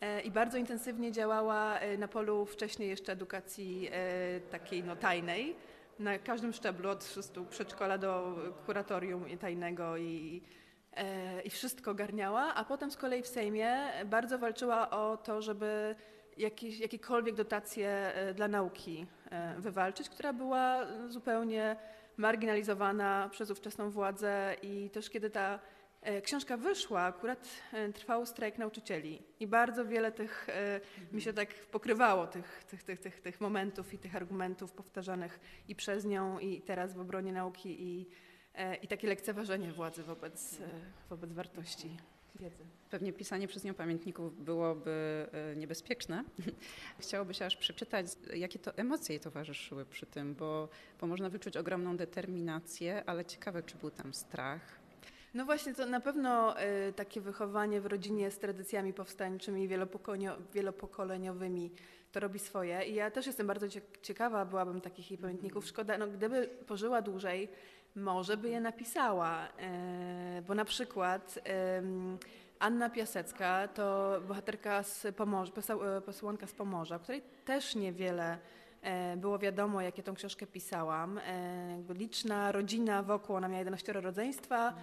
e, 0.00 0.20
i 0.20 0.30
bardzo 0.30 0.58
intensywnie 0.58 1.12
działała 1.12 1.78
e, 1.78 1.98
na 1.98 2.08
polu 2.08 2.46
wcześniej 2.46 2.88
jeszcze 2.88 3.12
edukacji 3.12 3.88
e, 3.92 4.40
takiej 4.40 4.84
no, 4.84 4.96
tajnej. 4.96 5.56
Na 5.98 6.18
każdym 6.18 6.52
szczeblu, 6.52 6.90
od 6.90 7.14
przedszkola 7.50 7.98
do 7.98 8.36
kuratorium 8.66 9.24
tajnego 9.38 9.96
i, 9.96 10.42
e, 10.96 11.40
i 11.42 11.50
wszystko 11.50 11.94
garniała, 11.94 12.54
a 12.54 12.64
potem 12.64 12.90
z 12.90 12.96
kolei 12.96 13.22
w 13.22 13.26
Sejmie 13.26 13.92
bardzo 14.06 14.38
walczyła 14.38 14.90
o 14.90 15.16
to, 15.16 15.42
żeby 15.42 15.94
jakieś, 16.36 16.80
jakiekolwiek 16.80 17.34
dotacje 17.34 17.88
e, 17.88 18.34
dla 18.34 18.48
nauki 18.48 19.06
e, 19.30 19.54
wywalczyć, 19.60 20.08
która 20.08 20.32
była 20.32 20.86
zupełnie 21.08 21.76
marginalizowana 22.16 23.28
przez 23.32 23.50
ówczesną 23.50 23.90
władzę 23.90 24.56
i 24.62 24.90
też 24.90 25.10
kiedy 25.10 25.30
ta 25.30 25.58
książka 26.22 26.56
wyszła, 26.56 27.02
akurat 27.02 27.48
e, 27.72 27.92
trwał 27.92 28.26
strajk 28.26 28.58
nauczycieli 28.58 29.22
i 29.40 29.46
bardzo 29.46 29.84
wiele 29.84 30.12
tych, 30.12 30.48
e, 30.48 30.80
mi 31.12 31.22
się 31.22 31.32
tak 31.32 31.54
pokrywało 31.54 32.26
tych, 32.26 32.64
tych, 32.64 32.82
tych, 32.82 33.00
tych, 33.00 33.20
tych 33.20 33.40
momentów 33.40 33.94
i 33.94 33.98
tych 33.98 34.16
argumentów 34.16 34.72
powtarzanych 34.72 35.40
i 35.68 35.74
przez 35.74 36.04
nią 36.04 36.38
i 36.38 36.60
teraz 36.60 36.94
w 36.94 37.00
obronie 37.00 37.32
nauki 37.32 37.82
i, 37.82 38.06
e, 38.54 38.76
i 38.76 38.88
takie 38.88 39.08
lekceważenie 39.08 39.72
władzy 39.72 40.02
wobec, 40.02 40.60
e, 40.60 40.68
wobec 41.10 41.32
wartości 41.32 41.96
wiedzy. 42.40 42.64
Pewnie 42.90 43.12
pisanie 43.12 43.48
przez 43.48 43.64
nią 43.64 43.74
pamiętników 43.74 44.44
byłoby 44.44 45.26
e, 45.32 45.56
niebezpieczne. 45.56 46.24
Chciałoby 47.00 47.34
się 47.34 47.44
aż 47.44 47.56
przeczytać, 47.56 48.06
jakie 48.34 48.58
to 48.58 48.76
emocje 48.76 49.14
jej 49.14 49.20
towarzyszyły 49.20 49.86
przy 49.86 50.06
tym, 50.06 50.34
bo, 50.34 50.68
bo 51.00 51.06
można 51.06 51.30
wyczuć 51.30 51.56
ogromną 51.56 51.96
determinację, 51.96 53.02
ale 53.06 53.24
ciekawe, 53.24 53.62
czy 53.62 53.76
był 53.76 53.90
tam 53.90 54.14
strach. 54.14 54.77
No 55.34 55.44
właśnie, 55.44 55.74
to 55.74 55.86
na 55.86 56.00
pewno 56.00 56.62
y, 56.62 56.92
takie 56.92 57.20
wychowanie 57.20 57.80
w 57.80 57.86
rodzinie 57.86 58.30
z 58.30 58.38
tradycjami 58.38 58.92
powstańczymi 58.92 59.68
wielopokoleniowymi 60.52 61.70
to 62.12 62.20
robi 62.20 62.38
swoje. 62.38 62.82
I 62.84 62.94
ja 62.94 63.10
też 63.10 63.26
jestem 63.26 63.46
bardzo 63.46 63.68
cie- 63.68 63.80
ciekawa, 64.02 64.44
byłabym 64.44 64.80
takich 64.80 65.10
jej 65.10 65.18
pamiętników. 65.18 65.66
Szkoda, 65.66 65.98
no 65.98 66.06
gdyby 66.06 66.48
pożyła 66.66 67.02
dłużej, 67.02 67.48
może 67.96 68.36
by 68.36 68.48
je 68.48 68.60
napisała, 68.60 69.46
y, 70.38 70.42
bo 70.42 70.54
na 70.54 70.64
przykład 70.64 71.38
Anna 72.58 72.90
Piasecka 72.90 73.68
to 73.68 74.16
bohaterka 74.28 74.82
z 74.82 75.06
Pomorza, 75.16 75.52
e, 75.96 76.00
posłanka 76.00 76.46
z 76.46 76.52
Pomorza, 76.52 76.98
której 76.98 77.22
też 77.44 77.74
niewiele 77.74 78.38
e, 78.82 79.16
było 79.16 79.38
wiadomo, 79.38 79.80
jak 79.80 79.98
ja 79.98 80.04
tą 80.04 80.14
książkę 80.14 80.46
pisałam. 80.46 81.18
E, 81.18 81.94
liczna 81.94 82.52
rodzina 82.52 83.02
wokół, 83.02 83.36
ona 83.36 83.48
miała 83.48 83.58
11 83.58 83.92
rodzeństwa, 83.92 84.74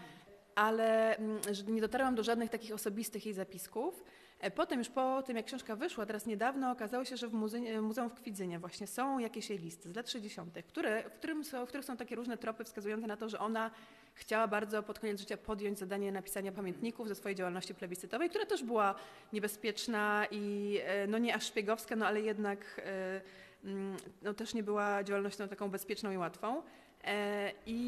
ale 0.56 1.18
mm, 1.18 1.39
nie 1.68 1.82
dotarłam 1.82 2.15
do 2.15 2.24
żadnych 2.24 2.50
takich 2.50 2.74
osobistych 2.74 3.26
jej 3.26 3.34
zapisków. 3.34 4.04
E, 4.39 4.52
Potem 4.52 4.80
już 4.80 4.89
po 4.89 5.24
tym, 5.24 5.38
jak 5.38 5.46
książka 5.46 5.76
wyszła, 5.76 6.06
teraz 6.06 6.26
niedawno 6.26 6.72
okazało 6.72 7.06
się, 7.06 7.18
że 7.18 7.28
w 7.28 7.34
muzeum, 7.34 7.82
muzeum 7.82 8.10
w 8.10 8.13
Kwidzynie 8.13 8.60
właśnie 8.60 8.88
są 8.88 9.20
jakieś 9.20 9.50
jej 9.50 9.60
listy 9.60 9.91
z 9.91 9.96
lat 9.96 10.10
60., 10.10 10.58
które, 10.68 11.10
w, 11.10 11.13
którym 11.13 11.44
są, 11.44 11.65
w 11.65 11.70
których 11.70 11.86
są 11.86 11.98
takie 11.98 12.15
różne 12.15 12.38
tropy 12.38 12.63
wskazujące 12.63 13.08
na 13.08 13.18
to, 13.18 13.30
że 13.30 13.39
ona 13.39 13.72
chciała 14.13 14.48
bardzo 14.48 14.84
pod 14.84 15.00
koniec 15.00 15.20
życia 15.20 15.38
podjąć 15.38 15.80
zadanie 15.80 16.12
napisania 16.12 16.52
pamiętników 16.52 17.08
ze 17.08 17.15
swojej 17.15 17.36
działalności 17.36 17.76
plebiscytowej, 17.76 18.30
która 18.30 18.46
też 18.46 18.63
była 18.63 18.96
niebezpieczna 19.34 20.26
i 20.32 20.78
e, 20.84 21.08
no 21.08 21.18
nie 21.18 21.36
aż 21.36 21.46
szpiegowska, 21.46 21.96
no 21.96 22.08
ale 22.08 22.22
jednak 22.22 22.82
e, 22.86 23.22
mm, 23.63 23.98
no, 24.22 24.34
też 24.34 24.54
nie 24.54 24.63
była 24.63 25.04
działalnością 25.04 25.48
taką 25.48 25.70
bezpieczną 25.70 26.12
i 26.12 26.18
łatwą. 26.18 26.63
E, 27.04 27.52
I, 27.65 27.80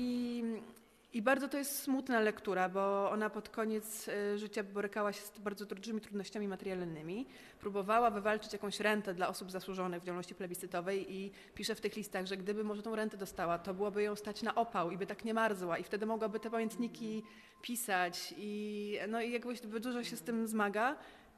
I 1.18 1.22
bardzo 1.22 1.48
to 1.48 1.58
jest 1.58 1.82
smutna 1.82 2.20
lektura, 2.20 2.70
bo 2.70 3.12
ona 3.12 3.30
pod 3.30 3.50
koniec 3.50 4.10
e, 4.10 4.38
życia 4.38 4.64
borykała 4.64 5.14
się 5.14 5.22
z 5.22 5.40
bardzo 5.40 5.66
dużymi 5.66 6.02
trudnościami 6.02 6.48
materialnymi. 6.48 7.28
Próbowała 7.60 8.12
wywalczyć 8.12 8.54
jakąś 8.54 8.80
rentę 8.80 9.14
dla 9.14 9.28
osób 9.28 9.52
zasłużonych 9.52 10.02
w 10.02 10.06
działalności 10.06 10.36
plebiscytowej 10.36 11.14
i 11.16 11.32
pisze 11.56 11.76
w 11.76 11.82
tych 11.82 11.96
listach, 11.96 12.26
że 12.26 12.38
gdyby 12.38 12.64
może 12.64 12.82
tą 12.82 12.96
rentę 12.96 13.18
dostała, 13.18 13.60
to 13.60 13.74
byłoby 13.74 14.04
ją 14.04 14.16
stać 14.16 14.42
na 14.42 14.56
opał 14.56 14.92
i 14.92 14.98
by 14.98 15.06
tak 15.06 15.26
nie 15.26 15.34
marzła 15.34 15.78
i 15.78 15.84
wtedy 15.84 16.06
mogłaby 16.06 16.40
te 16.40 16.50
pamiętniki 16.50 17.24
pisać 17.62 18.34
i 18.38 18.98
no 19.08 19.22
i 19.22 19.32
jakoś 19.32 19.62
dużo 19.62 20.04
się 20.04 20.18
z 20.18 20.22
tym 20.22 20.48
zmaga. 20.48 20.96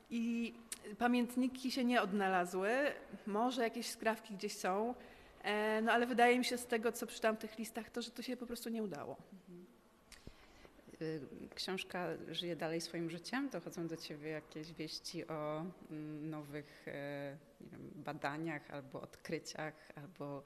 I 0.10 0.54
pamiętniki 0.98 1.72
się 1.72 1.84
nie 1.84 2.02
odnalazły, 2.02 2.70
może 3.28 3.63
jakieś 3.63 3.88
skrawki 3.88 4.34
gdzieś 4.34 4.58
są, 4.58 4.96
e, 5.44 5.82
no 5.82 5.92
ale 5.92 6.08
wydaje 6.08 6.39
mi 6.39 6.46
się 6.46 6.58
z 6.58 6.65
tego, 6.65 6.92
co 6.92 7.08
przeczytałam 7.08 7.38
w 7.38 7.39
tych 7.39 7.58
listach, 7.58 7.89
to 7.89 8.02
że 8.02 8.12
to 8.12 8.22
się 8.22 8.38
po 8.38 8.46
prostu 8.46 8.70
nie 8.70 8.84
udało. 8.84 9.18
Y, 11.01 11.21
Książka 11.55 12.07
żyje 12.31 12.55
dalej 12.55 12.81
swoim 12.81 13.09
życiem. 13.09 13.49
Dochodzą 13.49 13.88
do 13.88 13.97
ciebie 13.97 14.29
jakieś 14.29 14.73
wieści 14.73 15.27
o 15.27 15.65
mm, 15.91 16.29
nowych 16.29 16.88
e, 16.88 17.38
wiem, 17.62 17.91
badaniach 17.95 18.71
albo 18.71 19.01
odkryciach, 19.01 19.73
albo 19.95 20.43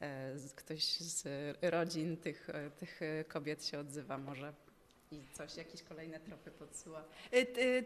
e, 0.00 0.34
ktoś 0.56 0.96
z 0.96 1.24
rodzin 1.62 2.16
tych, 2.16 2.50
e, 2.50 2.70
tych 2.70 3.00
kobiet 3.28 3.64
się 3.64 3.78
odzywa 3.78 4.18
może 4.18 4.52
i 5.10 5.22
coś, 5.32 5.56
jakieś 5.56 5.82
kolejne 5.82 6.20
tropy 6.20 6.50
podsyła. 6.50 7.04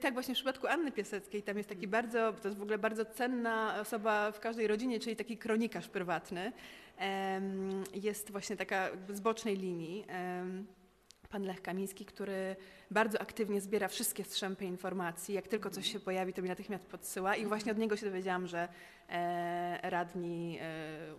Tak, 0.00 0.14
właśnie 0.14 0.35
w 0.35 0.37
przypadku 0.37 0.66
Anny 0.66 0.92
Piaseckiej 0.92 1.42
tam 1.42 1.56
jest 1.56 1.68
taki 1.68 1.87
bardzo, 1.87 2.33
to 2.33 2.48
jest 2.48 2.59
w 2.59 2.62
ogóle 2.62 2.78
bardzo 2.78 3.04
cenna 3.04 3.80
osoba 3.80 4.33
w 4.33 4.40
każdej 4.40 4.66
rodzinie, 4.66 5.00
czyli 5.00 5.16
taki 5.16 5.38
kronikarz 5.38 5.88
prywatny. 5.88 6.52
Jest 7.94 8.30
właśnie 8.30 8.56
taka 8.56 8.90
z 9.09 9.20
bocznej 9.20 9.56
linii. 9.56 10.04
Pan 11.31 11.43
Lech 11.43 11.62
Kamiński, 11.62 12.05
który 12.05 12.57
bardzo 12.90 13.21
aktywnie 13.21 13.61
zbiera 13.61 13.88
wszystkie 13.88 14.25
strzępy 14.25 14.64
informacji. 14.64 15.35
Jak 15.35 15.49
tylko 15.49 15.71
coś 15.71 15.93
się 15.93 16.01
pojawi, 16.01 16.33
to 16.33 16.43
mi 16.43 16.49
natychmiast 16.49 16.87
podsyła 16.87 17.37
i 17.37 17.47
właśnie 17.47 17.73
od 17.73 17.79
niego 17.79 17.97
się 17.97 18.07
dowiedziałam, 18.07 18.47
że 18.47 18.69
e, 19.09 19.90
radni 19.90 20.59
e, 20.61 20.64
e, 20.64 21.14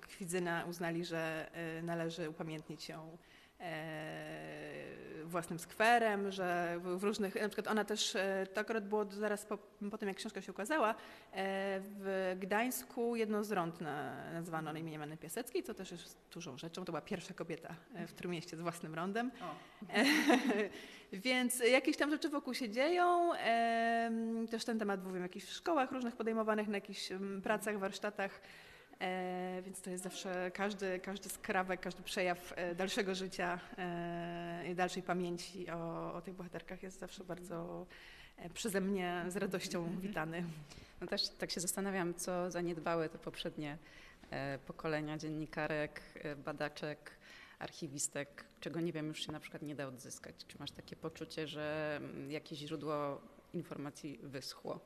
Kwidzyna 0.00 0.64
uznali, 0.68 1.04
że 1.04 1.50
należy 1.82 2.30
upamiętnić 2.30 2.88
ją 2.88 3.16
własnym 5.28 5.58
skwerem, 5.58 6.30
że 6.30 6.78
w, 6.80 7.04
różnych, 7.04 7.34
na 7.34 7.48
przykład 7.48 7.68
ona 7.68 7.84
też, 7.84 8.16
e, 8.16 8.46
to 8.54 8.60
akurat 8.60 8.88
było 8.88 9.06
zaraz 9.10 9.46
po, 9.46 9.58
po 9.90 9.98
tym, 9.98 10.08
jak 10.08 10.16
książka 10.16 10.42
się 10.42 10.52
ukazała, 10.52 10.90
e, 10.90 10.94
w 11.80 12.36
Gdańsku 12.38 13.16
jedno 13.16 13.44
z 13.44 13.52
rąd 13.52 13.80
na, 13.80 14.32
nazwano 14.32 14.72
na 14.72 14.78
imieniem 14.78 15.02
Anny 15.02 15.16
Piaseckiej, 15.16 15.62
co 15.62 15.74
też 15.74 15.90
jest 15.90 16.16
dużą 16.32 16.58
rzeczą. 16.58 16.84
To 16.84 16.92
była 16.92 17.00
pierwsza 17.00 17.34
kobieta 17.34 17.74
e, 17.94 18.06
w 18.06 18.12
Trójmieście 18.12 18.56
z 18.56 18.60
własnym 18.60 18.94
rondem. 18.94 19.30
Więc 21.12 21.60
jakieś 21.60 21.96
tam 21.96 22.10
rzeczy 22.10 22.28
wokół 22.28 22.54
się 22.54 22.70
dzieją. 22.70 23.30
Też 24.50 24.64
ten 24.64 24.78
temat 24.78 25.02
był 25.02 25.12
w 25.12 25.20
jakichś 25.20 25.48
szkołach 25.48 25.92
różnych 25.92 26.16
podejmowanych, 26.16 26.68
na 26.68 26.76
jakichś 26.76 27.08
pracach, 27.42 27.78
warsztatach. 27.78 28.40
E, 29.00 29.62
Więc 29.62 29.80
to 29.80 29.90
jest 29.90 30.02
zawsze 30.04 30.50
każdy, 30.54 31.00
każdy 31.00 31.28
skrawek, 31.28 31.80
każdy 31.80 32.02
przejaw 32.02 32.52
e, 32.56 32.74
dalszego 32.74 33.14
życia 33.14 33.60
e, 33.78 34.64
i 34.70 34.74
dalszej 34.74 35.02
pamięci 35.02 35.70
o, 35.70 36.14
o 36.14 36.20
tych 36.22 36.34
bohaterkach 36.34 36.82
jest 36.82 36.98
zawsze 36.98 37.24
bardzo 37.24 37.86
e, 38.36 38.50
przeze 38.50 38.80
mnie 38.80 39.24
z 39.28 39.36
radością 39.36 40.00
witany. 40.00 40.44
No 41.00 41.06
też 41.06 41.28
tak 41.28 41.50
się 41.50 41.60
zastanawiam, 41.60 42.14
co 42.14 42.50
zaniedbały 42.50 43.08
te 43.08 43.18
poprzednie 43.18 43.78
pokolenia 44.66 45.18
dziennikarek, 45.18 46.00
badaczek, 46.44 47.10
archiwistek, 47.58 48.44
czego 48.60 48.80
nie 48.80 48.92
wiem, 48.92 49.06
już 49.06 49.26
się 49.26 49.32
na 49.32 49.40
przykład 49.40 49.62
nie 49.62 49.74
da 49.74 49.86
odzyskać. 49.86 50.34
Czy 50.48 50.58
masz 50.58 50.70
takie 50.70 50.96
poczucie, 50.96 51.46
że 51.46 51.96
mm, 51.96 52.30
jakieś 52.30 52.58
źródło 52.58 53.20
informacji 53.52 54.18
wyschło? 54.22 54.80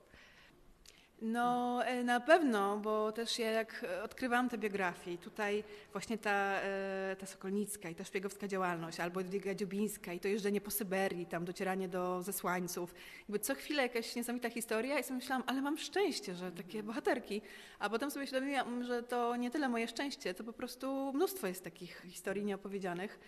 No 1.20 1.81
e, 1.85 2.05
na 2.05 2.20
pewno, 2.20 2.77
bo 2.77 3.12
też 3.12 3.38
ja 3.38 3.51
jak 3.51 3.85
e, 3.85 4.03
odkrywałam 4.03 4.48
te 4.48 4.59
biografie 4.59 5.12
i 5.12 5.18
tutaj 5.18 5.64
właśnie 5.92 6.18
ta, 6.18 6.61
e, 6.61 7.16
ta 7.18 7.27
Sokolnicka 7.27 7.88
i 7.88 7.94
ta 7.94 8.05
szpiegowska 8.05 8.48
działalność, 8.48 9.01
albo 9.01 9.20
Jadwiga 9.20 9.55
Dziobińska 9.55 10.12
i 10.12 10.20
to 10.20 10.29
jeżdżenie 10.29 10.61
po 10.61 10.70
Syberii, 10.70 11.27
tam 11.27 11.44
docieranie 11.44 11.88
do 11.88 12.22
zesłańców. 12.22 12.94
Jakby 13.20 13.38
co 13.38 13.55
chwilę 13.55 13.83
jakaś 13.83 14.16
niesamowita 14.16 14.51
historia 14.51 14.98
i 14.98 15.03
sobie 15.03 15.16
myślałam, 15.16 15.44
ale 15.46 15.62
mam 15.62 15.79
szczęście, 15.79 16.35
że 16.35 16.53
takie 16.53 16.83
bohaterki. 16.83 17.42
A 17.79 17.90
potem 17.90 18.11
sobie 18.11 18.27
świadomiłam, 18.27 18.85
że 18.85 19.03
to 19.03 19.37
nie 19.37 19.51
tyle 19.51 19.68
moje 19.68 19.88
szczęście, 19.88 20.35
to 20.35 20.44
po 20.44 20.53
prostu 20.53 21.12
mnóstwo 21.12 21.46
jest 21.46 21.64
takich 21.64 22.03
historii 22.09 22.44
nieopowiedzianych 22.44 23.18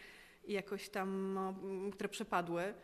i 0.44 0.52
jakoś 0.52 0.88
tam, 0.88 1.34
no, 1.34 1.54
które 1.92 2.08
przepadły. 2.08 2.74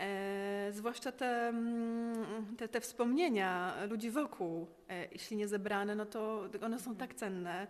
E, 0.00 0.72
zwłaszcza 0.72 1.12
te, 1.12 1.48
mm, 1.48 2.56
te, 2.56 2.68
te 2.68 2.80
wspomnienia 2.80 3.74
ludzi 3.90 4.10
wokół, 4.10 4.66
e, 4.88 5.08
jeśli 5.12 5.36
nie 5.36 5.48
zebrane, 5.48 5.94
no 5.94 6.06
to 6.06 6.48
one 6.62 6.78
są 6.78 6.96
tak 6.96 7.14
cenne 7.14 7.66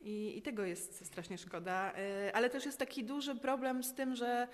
i, 0.00 0.38
i 0.38 0.42
tego 0.42 0.64
jest 0.64 1.06
strasznie 1.06 1.38
szkoda. 1.38 1.92
E, 1.92 2.36
ale 2.36 2.50
też 2.50 2.66
jest 2.66 2.78
taki 2.78 3.04
duży 3.04 3.34
problem 3.34 3.82
z 3.82 3.94
tym, 3.94 4.16
że 4.16 4.48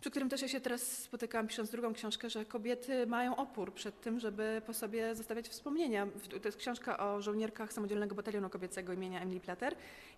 przy 0.00 0.10
którym 0.10 0.28
też 0.28 0.42
ja 0.42 0.48
się 0.48 0.60
teraz 0.60 0.82
spotykałam 0.82 1.46
pisząc 1.48 1.70
drugą 1.70 1.92
książkę, 1.92 2.30
że 2.30 2.44
kobiety 2.44 3.06
mają 3.06 3.36
opór 3.36 3.74
przed 3.74 4.00
tym, 4.00 4.20
żeby 4.20 4.62
po 4.66 4.74
sobie 4.74 5.14
zostawiać 5.14 5.48
wspomnienia. 5.48 6.06
To 6.42 6.48
jest 6.48 6.58
książka 6.58 6.98
o 6.98 7.22
żołnierkach 7.22 7.72
Samodzielnego 7.72 8.14
Batalionu 8.14 8.50
Kobiecego 8.50 8.92
imienia 8.92 9.20
Emily 9.20 9.40
Plater 9.40 9.74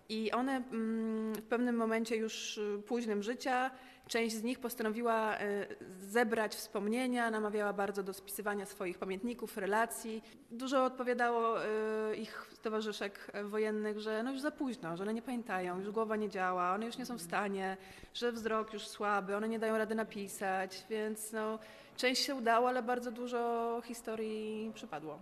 i 0.09 0.31
one 0.31 0.55
mm, 0.55 1.35
w 1.35 1.41
pewnym 1.41 1.75
momencie 1.75 2.15
już 2.15 2.57
y, 2.57 2.81
późnym 2.85 3.23
życia, 3.23 3.71
część 4.07 4.35
z 4.35 4.43
nich 4.43 4.59
postanowiła 4.59 5.37
y, 5.41 5.67
zebrać 5.99 6.55
wspomnienia, 6.55 7.31
namawiała 7.31 7.73
bardzo 7.73 8.03
do 8.03 8.13
spisywania 8.13 8.65
swoich 8.65 8.97
pamiętników, 8.97 9.57
relacji. 9.57 10.23
Dużo 10.51 10.85
odpowiadało 10.85 11.65
y, 11.65 12.15
ich 12.15 12.51
towarzyszek 12.61 13.31
wojennych, 13.43 13.99
że 13.99 14.23
no 14.23 14.31
już 14.31 14.41
za 14.41 14.51
późno, 14.51 14.97
że 14.97 15.03
one 15.03 15.13
nie 15.13 15.21
pamiętają, 15.21 15.79
już 15.79 15.91
głowa 15.91 16.15
nie 16.15 16.29
działa, 16.29 16.73
one 16.73 16.85
już 16.85 16.97
nie 16.97 17.05
są 17.05 17.17
w 17.17 17.21
stanie, 17.21 17.77
że 18.13 18.31
wzrok 18.31 18.73
już 18.73 18.87
słaby, 18.87 19.35
one 19.35 19.49
nie 19.49 19.59
dają 19.59 19.77
rady 19.77 19.95
napisać, 19.95 20.85
więc 20.89 21.31
no, 21.31 21.59
część 21.97 22.25
się 22.25 22.35
udało, 22.35 22.69
ale 22.69 22.83
bardzo 22.83 23.11
dużo 23.11 23.81
historii 23.85 24.71
przypadło. 24.73 25.19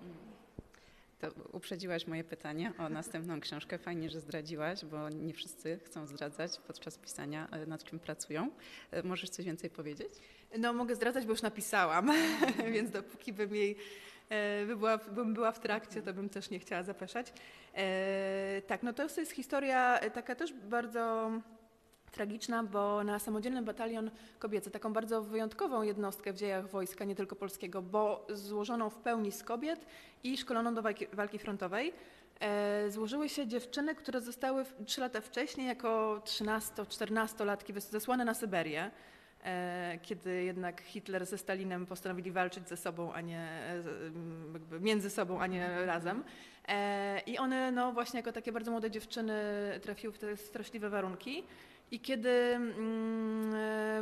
To 1.22 1.28
uprzedziłaś 1.52 2.08
moje 2.08 2.24
pytanie 2.24 2.74
o 2.78 2.90
następną 2.90 3.40
książkę. 3.40 3.78
Fajnie, 3.78 4.10
że 4.10 4.20
zdradziłaś, 4.20 4.86
bo 4.86 5.10
nie 5.10 5.34
wszyscy 5.34 5.80
chcą 5.86 6.08
zdradzać 6.08 6.60
podczas 6.68 6.98
pisania, 6.98 7.48
e, 7.52 7.66
nad 7.66 7.84
czym 7.84 8.00
pracują. 8.00 8.52
E, 8.92 9.04
Możesz 9.04 9.30
coś 9.30 9.46
więcej 9.46 9.70
powiedzieć? 9.70 10.14
No 10.58 10.74
mogę 10.74 10.96
zdradzać, 10.96 11.26
bo 11.26 11.32
już 11.32 11.42
napisałam, 11.42 12.12
więc 12.74 12.92
dopóki 12.92 13.34
bym 13.34 13.56
jej 13.56 13.78
e, 14.30 14.66
by 14.66 14.76
była, 14.76 14.98
bym 14.98 15.34
była 15.34 15.52
w 15.52 15.60
trakcie, 15.60 16.02
to 16.02 16.14
bym 16.14 16.30
też 16.30 16.50
nie 16.50 16.60
chciała 16.60 16.84
zapeszać. 16.84 17.34
Tak, 18.68 18.84
no 18.84 18.94
to 18.94 19.04
jest 19.04 19.32
historia 19.32 20.00
taka 20.14 20.36
też 20.36 20.54
bardzo 20.54 21.32
tragiczna, 22.12 22.64
bo 22.64 23.04
na 23.04 23.20
samodzielny 23.20 23.62
batalion 23.62 24.12
kobiecy, 24.40 24.72
taką 24.72 24.94
bardzo 24.94 25.22
wyjątkową 25.22 25.82
jednostkę 25.84 26.34
w 26.34 26.36
dziejach 26.36 26.70
wojska, 26.70 27.06
nie 27.06 27.16
tylko 27.16 27.36
polskiego, 27.36 27.82
bo 27.82 28.28
złożoną 28.30 28.90
w 28.90 28.98
pełni 28.98 29.32
z 29.32 29.44
kobiet 29.44 29.86
i 30.24 30.38
szkoloną 30.38 30.74
do 30.74 30.82
walki, 30.82 31.08
walki 31.14 31.40
frontowej, 31.40 31.94
e, 32.40 32.92
złożyły 32.92 33.30
się 33.30 33.48
dziewczyny, 33.48 33.96
które 33.96 34.22
zostały 34.22 34.66
trzy 34.86 35.02
lata 35.02 35.22
wcześniej 35.22 35.68
jako 35.68 36.22
13-14-latki 36.26 37.74
wys- 37.74 37.92
zesłane 37.92 38.26
na 38.26 38.34
Syberię 38.34 38.92
e, 39.44 40.00
kiedy 40.02 40.44
jednak 40.44 40.82
Hitler 40.82 41.26
ze 41.26 41.38
Stalinem 41.38 41.86
postanowili 41.86 42.32
walczyć 42.32 42.70
ze 42.70 42.78
sobą, 42.78 43.14
a 43.14 43.22
nie 43.22 43.40
e, 43.40 43.82
z- 43.82 43.88
m, 44.16 44.50
jakby 44.54 44.80
między 44.80 45.10
sobą, 45.10 45.42
a 45.42 45.48
nie 45.48 45.86
razem. 45.86 46.24
E, 46.68 47.20
I 47.26 47.38
one 47.38 47.72
no, 47.72 47.92
właśnie 47.92 48.20
jako 48.20 48.32
takie 48.32 48.52
bardzo 48.52 48.72
młode 48.72 48.92
dziewczyny 48.92 49.34
trafiły 49.82 50.14
w 50.14 50.20
te 50.20 50.38
straszliwe 50.38 50.90
warunki. 50.90 51.44
I 51.92 52.00
kiedy 52.00 52.30
mm, 52.30 53.52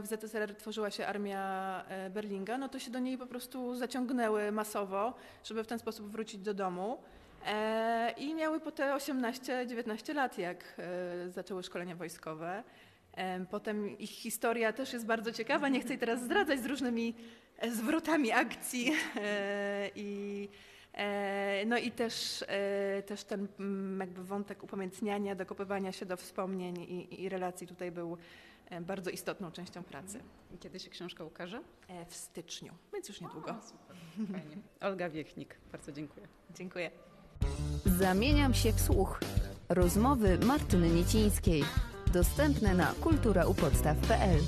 w 0.02 0.08
ZSRR 0.08 0.56
tworzyła 0.56 0.92
się 0.92 1.08
armia 1.08 1.84
e, 1.88 2.10
Berlinga, 2.10 2.58
no 2.58 2.70
to 2.70 2.80
się 2.80 2.92
do 2.92 3.00
niej 3.00 3.18
po 3.18 3.26
prostu 3.26 3.76
zaciągnęły 3.76 4.52
masowo, 4.52 5.14
żeby 5.44 5.64
w 5.64 5.68
ten 5.68 5.80
sposób 5.80 6.12
wrócić 6.12 6.42
do 6.42 6.54
domu. 6.54 6.98
E, 7.46 8.14
I 8.18 8.36
miały 8.36 8.60
po 8.60 8.72
te 8.72 8.94
18-19 8.94 10.16
lat, 10.16 10.38
jak 10.38 10.76
e, 10.78 11.30
zaczęły 11.30 11.64
szkolenia 11.64 11.96
wojskowe. 11.96 12.64
Em, 13.14 13.46
Potem 13.46 13.98
ich 13.98 14.10
historia 14.10 14.74
też 14.74 14.94
jest 14.94 15.06
bardzo 15.06 15.32
ciekawa. 15.32 15.70
Nie 15.70 15.80
chcę 15.80 15.90
jej 15.90 16.00
teraz 16.00 16.22
zdradzać 16.22 16.60
z 16.60 16.66
różnymi 16.66 17.16
zwrotami 17.72 18.32
akcji. 18.32 18.92
I, 19.96 20.50
no 21.66 21.78
i 21.78 21.92
też, 21.92 22.46
e, 22.48 23.04
też 23.04 23.24
ten 23.24 23.48
mm, 23.60 24.00
jakby 24.00 24.24
wątek 24.24 24.64
upamiętniania, 24.64 25.36
dokopywania 25.36 25.92
się 25.92 26.06
do 26.06 26.18
wspomnień 26.18 26.78
i, 26.82 27.24
i 27.24 27.30
relacji 27.30 27.68
tutaj 27.68 27.92
był 27.92 28.18
e, 28.70 28.82
bardzo 28.82 29.10
istotną 29.10 29.52
częścią 29.52 29.84
pracy. 29.84 30.20
I 30.56 30.58
Kiedy 30.58 30.80
się 30.80 30.90
książka 30.90 31.24
ukaże? 31.24 31.62
E, 31.88 32.06
W 32.06 32.16
styczniu, 32.16 32.74
więc 32.94 33.10
już 33.10 33.22
niedługo. 33.22 33.52
O, 33.52 33.62
super. 33.62 33.96
Fajnie. 34.32 34.58
Olga 34.82 35.10
Wiechnik, 35.10 35.56
bardzo 35.72 35.92
dziękuję. 35.92 36.28
Dziękuję. 36.56 36.92
Zamieniam 37.86 38.54
się 38.54 38.72
w 38.74 38.82
słuch. 38.82 39.20
Rozmowy 39.70 40.38
Martyny 40.46 40.90
Niecińskiej. 40.90 41.64
Dostępne 42.14 42.74
na 42.74 42.94
kulturaupodstaw.pl 43.02 44.40